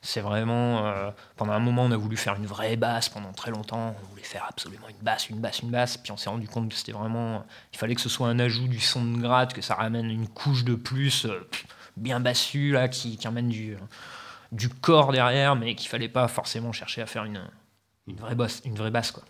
c'est 0.00 0.20
vraiment. 0.20 0.86
euh, 0.86 1.10
pendant 1.36 1.54
un 1.54 1.58
moment, 1.58 1.82
on 1.82 1.90
a 1.90 1.96
voulu 1.96 2.16
faire 2.16 2.36
une 2.36 2.46
vraie 2.46 2.76
basse 2.76 3.08
pendant 3.08 3.32
très 3.32 3.50
longtemps, 3.50 3.96
on 4.00 4.06
voulait 4.10 4.22
faire 4.22 4.46
absolument 4.48 4.88
une 4.88 5.02
basse, 5.02 5.28
une 5.28 5.40
basse, 5.40 5.60
une 5.60 5.70
basse, 5.70 5.96
puis 5.96 6.12
on 6.12 6.16
s'est 6.16 6.30
rendu 6.30 6.46
compte 6.46 6.68
que 6.68 6.76
c'était 6.76 6.92
vraiment. 6.92 7.44
Il 7.72 7.78
fallait 7.78 7.96
que 7.96 8.00
ce 8.00 8.08
soit 8.08 8.28
un 8.28 8.38
ajout 8.38 8.68
du 8.68 8.78
son 8.78 9.04
de 9.04 9.20
gratte, 9.20 9.54
que 9.54 9.62
ça 9.62 9.74
ramène 9.74 10.08
une 10.08 10.28
couche 10.28 10.62
de 10.62 10.76
plus, 10.76 11.24
euh, 11.24 11.48
bien 11.96 12.20
bassu, 12.20 12.70
là, 12.70 12.86
qui, 12.86 13.16
qui 13.16 13.26
amène 13.26 13.48
du, 13.48 13.76
du 14.52 14.68
corps 14.68 15.10
derrière, 15.10 15.56
mais 15.56 15.74
qu'il 15.74 15.88
fallait 15.88 16.08
pas 16.08 16.28
forcément 16.28 16.70
chercher 16.70 17.02
à 17.02 17.06
faire 17.06 17.24
une, 17.24 17.42
une 18.06 18.16
vraie 18.16 18.36
basse, 18.36 18.62
une 18.64 18.76
vraie 18.76 18.92
basse 18.92 19.10
quoi. 19.10 19.24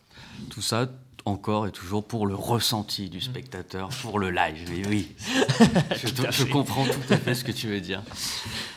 Tout 0.50 0.62
ça 0.62 0.86
encore 1.24 1.66
et 1.66 1.72
toujours 1.72 2.04
pour 2.04 2.26
le 2.26 2.34
ressenti 2.34 3.08
du 3.08 3.20
spectateur, 3.20 3.88
pour 4.02 4.18
le 4.18 4.30
live. 4.30 4.70
Et 4.72 4.86
oui, 4.86 5.08
je, 5.96 6.08
je 6.30 6.44
comprends 6.44 6.84
tout 6.84 7.12
à 7.12 7.16
fait 7.16 7.34
ce 7.34 7.44
que 7.44 7.52
tu 7.52 7.68
veux 7.68 7.80
dire. 7.80 8.02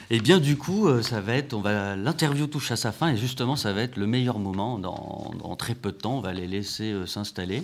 Et 0.09 0.19
bien 0.19 0.39
du 0.39 0.57
coup, 0.57 0.87
euh, 0.87 1.01
ça 1.01 1.19
va 1.19 1.33
être, 1.33 1.53
on 1.53 1.61
va, 1.61 1.95
l'interview 1.95 2.47
touche 2.47 2.71
à 2.71 2.77
sa 2.77 2.91
fin 2.91 3.09
et 3.09 3.17
justement, 3.17 3.55
ça 3.55 3.73
va 3.73 3.81
être 3.81 3.97
le 3.97 4.07
meilleur 4.07 4.39
moment. 4.39 4.79
Dans, 4.79 5.31
dans 5.41 5.55
très 5.55 5.75
peu 5.75 5.91
de 5.91 5.97
temps, 5.97 6.17
on 6.17 6.21
va 6.21 6.33
les 6.33 6.47
laisser 6.47 6.91
euh, 6.91 7.05
s'installer. 7.05 7.63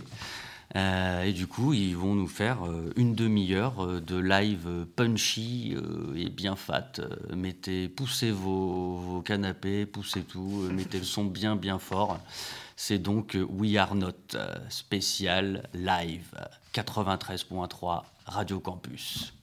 Euh, 0.76 1.24
et 1.24 1.34
du 1.34 1.46
coup, 1.46 1.74
ils 1.74 1.96
vont 1.96 2.15
nous 2.15 2.28
faire 2.28 2.65
euh, 2.65 2.91
une 2.96 3.13
demi-heure 3.13 3.86
euh, 3.86 4.02
de 4.02 4.17
live 4.17 4.86
punchy 4.96 5.76
et 6.15 6.30
bien 6.30 6.56
fat. 6.56 6.93
Mettez, 7.36 7.88
poussez 7.88 8.32
vos, 8.32 8.96
vos 8.96 9.22
canapés, 9.22 9.86
poussez 9.86 10.22
tout, 10.22 10.67
mettez 10.72 11.00
le 11.00 11.04
son 11.04 11.26
bien 11.26 11.56
bien 11.56 11.80
fort. 11.80 12.19
C'est 12.75 12.99
donc 12.99 13.38
We 13.49 13.77
Are 13.77 13.95
Not 13.95 14.12
euh, 14.36 14.55
spécial 14.69 15.69
live 15.73 16.33
93.3 16.73 18.03
Radio 18.25 18.59
Campus. 18.59 19.33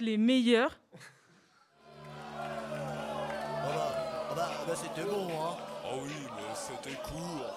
Les 0.00 0.16
meilleurs. 0.16 0.78
Ah 2.32 2.38
bah, 3.66 3.92
ah 4.30 4.34
bah, 4.34 4.50
bah, 4.66 4.74
c'était 4.74 5.06
bon, 5.06 5.28
hein. 5.28 5.56
Ah 5.84 5.88
oui, 6.02 6.10
mais 6.36 6.54
c'était 6.54 6.96
court. 7.02 7.47